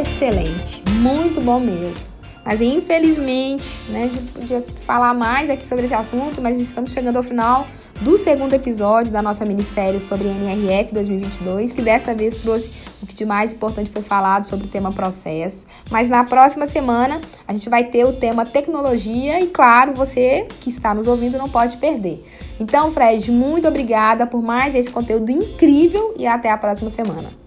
excelente, 0.00 0.82
muito 0.90 1.40
bom 1.40 1.60
mesmo. 1.60 2.15
Mas 2.46 2.62
infelizmente, 2.62 3.76
né, 3.88 4.04
a 4.04 4.06
gente 4.06 4.30
podia 4.30 4.64
falar 4.86 5.12
mais 5.12 5.50
aqui 5.50 5.66
sobre 5.66 5.84
esse 5.84 5.94
assunto, 5.94 6.40
mas 6.40 6.60
estamos 6.60 6.92
chegando 6.92 7.16
ao 7.16 7.22
final 7.24 7.66
do 8.00 8.16
segundo 8.16 8.54
episódio 8.54 9.12
da 9.12 9.20
nossa 9.20 9.44
minissérie 9.44 9.98
sobre 9.98 10.28
NRF 10.28 10.94
2022, 10.94 11.72
que 11.72 11.82
dessa 11.82 12.14
vez 12.14 12.36
trouxe 12.36 12.70
o 13.02 13.06
que 13.06 13.14
de 13.16 13.24
mais 13.24 13.52
importante 13.52 13.90
foi 13.90 14.02
falado 14.02 14.44
sobre 14.44 14.66
o 14.66 14.70
tema 14.70 14.92
processo. 14.92 15.66
Mas 15.90 16.08
na 16.08 16.22
próxima 16.22 16.66
semana 16.66 17.20
a 17.48 17.52
gente 17.52 17.68
vai 17.68 17.82
ter 17.82 18.04
o 18.04 18.12
tema 18.12 18.46
tecnologia 18.46 19.40
e, 19.40 19.48
claro, 19.48 19.92
você 19.92 20.46
que 20.60 20.68
está 20.68 20.94
nos 20.94 21.08
ouvindo 21.08 21.36
não 21.38 21.48
pode 21.48 21.78
perder. 21.78 22.24
Então, 22.60 22.92
Fred, 22.92 23.28
muito 23.32 23.66
obrigada 23.66 24.24
por 24.24 24.40
mais 24.40 24.76
esse 24.76 24.90
conteúdo 24.90 25.30
incrível 25.30 26.14
e 26.16 26.28
até 26.28 26.48
a 26.50 26.56
próxima 26.56 26.90
semana. 26.90 27.45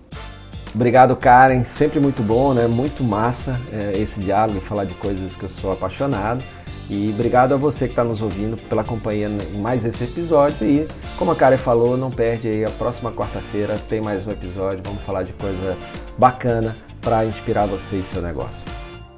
Obrigado, 0.74 1.16
Karen. 1.16 1.64
Sempre 1.66 2.00
muito 2.00 2.22
bom, 2.22 2.54
né? 2.54 2.68
Muito 2.68 3.04
massa 3.04 3.60
é, 3.72 3.94
esse 3.98 4.20
diálogo 4.20 4.60
e 4.60 4.62
falar 4.62 4.86
de 4.86 4.94
coisas 4.96 5.36
que 5.36 5.44
eu 5.44 5.50
sou 5.50 5.72
apaixonado. 5.72 6.44
E 6.90 7.12
obrigado 7.14 7.54
a 7.54 7.58
você 7.58 7.86
que 7.86 7.92
está 7.92 8.04
nos 8.04 8.20
ouvindo 8.22 8.58
pela 8.68 8.84
companhia 8.84 9.28
em 9.28 9.60
mais 9.60 9.86
esse 9.86 10.04
episódio. 10.04 10.68
E 10.68 10.88
como 11.18 11.32
a 11.32 11.36
Karen 11.36 11.58
falou, 11.58 11.96
não 11.96 12.10
perde 12.10 12.48
aí 12.48 12.66
a 12.66 12.70
próxima 12.72 13.12
quarta-feira 13.12 13.80
tem 13.88 14.02
mais 14.02 14.26
um 14.26 14.32
episódio. 14.32 14.82
Vamos 14.84 15.04
falar 15.04 15.24
de 15.24 15.34
coisa 15.34 15.78
bacana 16.18 16.76
para 17.02 17.26
inspirar 17.26 17.68
você 17.68 17.98
e 17.98 18.04
seu 18.04 18.22
negócio. 18.22 18.62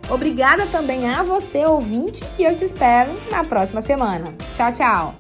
Obrigada 0.09 0.65
também 0.65 1.07
a 1.07 1.23
você, 1.23 1.65
ouvinte, 1.65 2.21
e 2.37 2.43
eu 2.43 2.53
te 2.53 2.65
espero 2.65 3.11
na 3.31 3.45
próxima 3.45 3.79
semana. 3.79 4.33
Tchau, 4.53 4.71
tchau. 4.73 5.15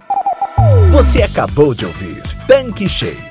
Você 0.91 1.23
acabou 1.23 1.73
de 1.73 1.85
ouvir 1.85 2.21
Tanque 2.45 2.89
Cheio 2.89 3.30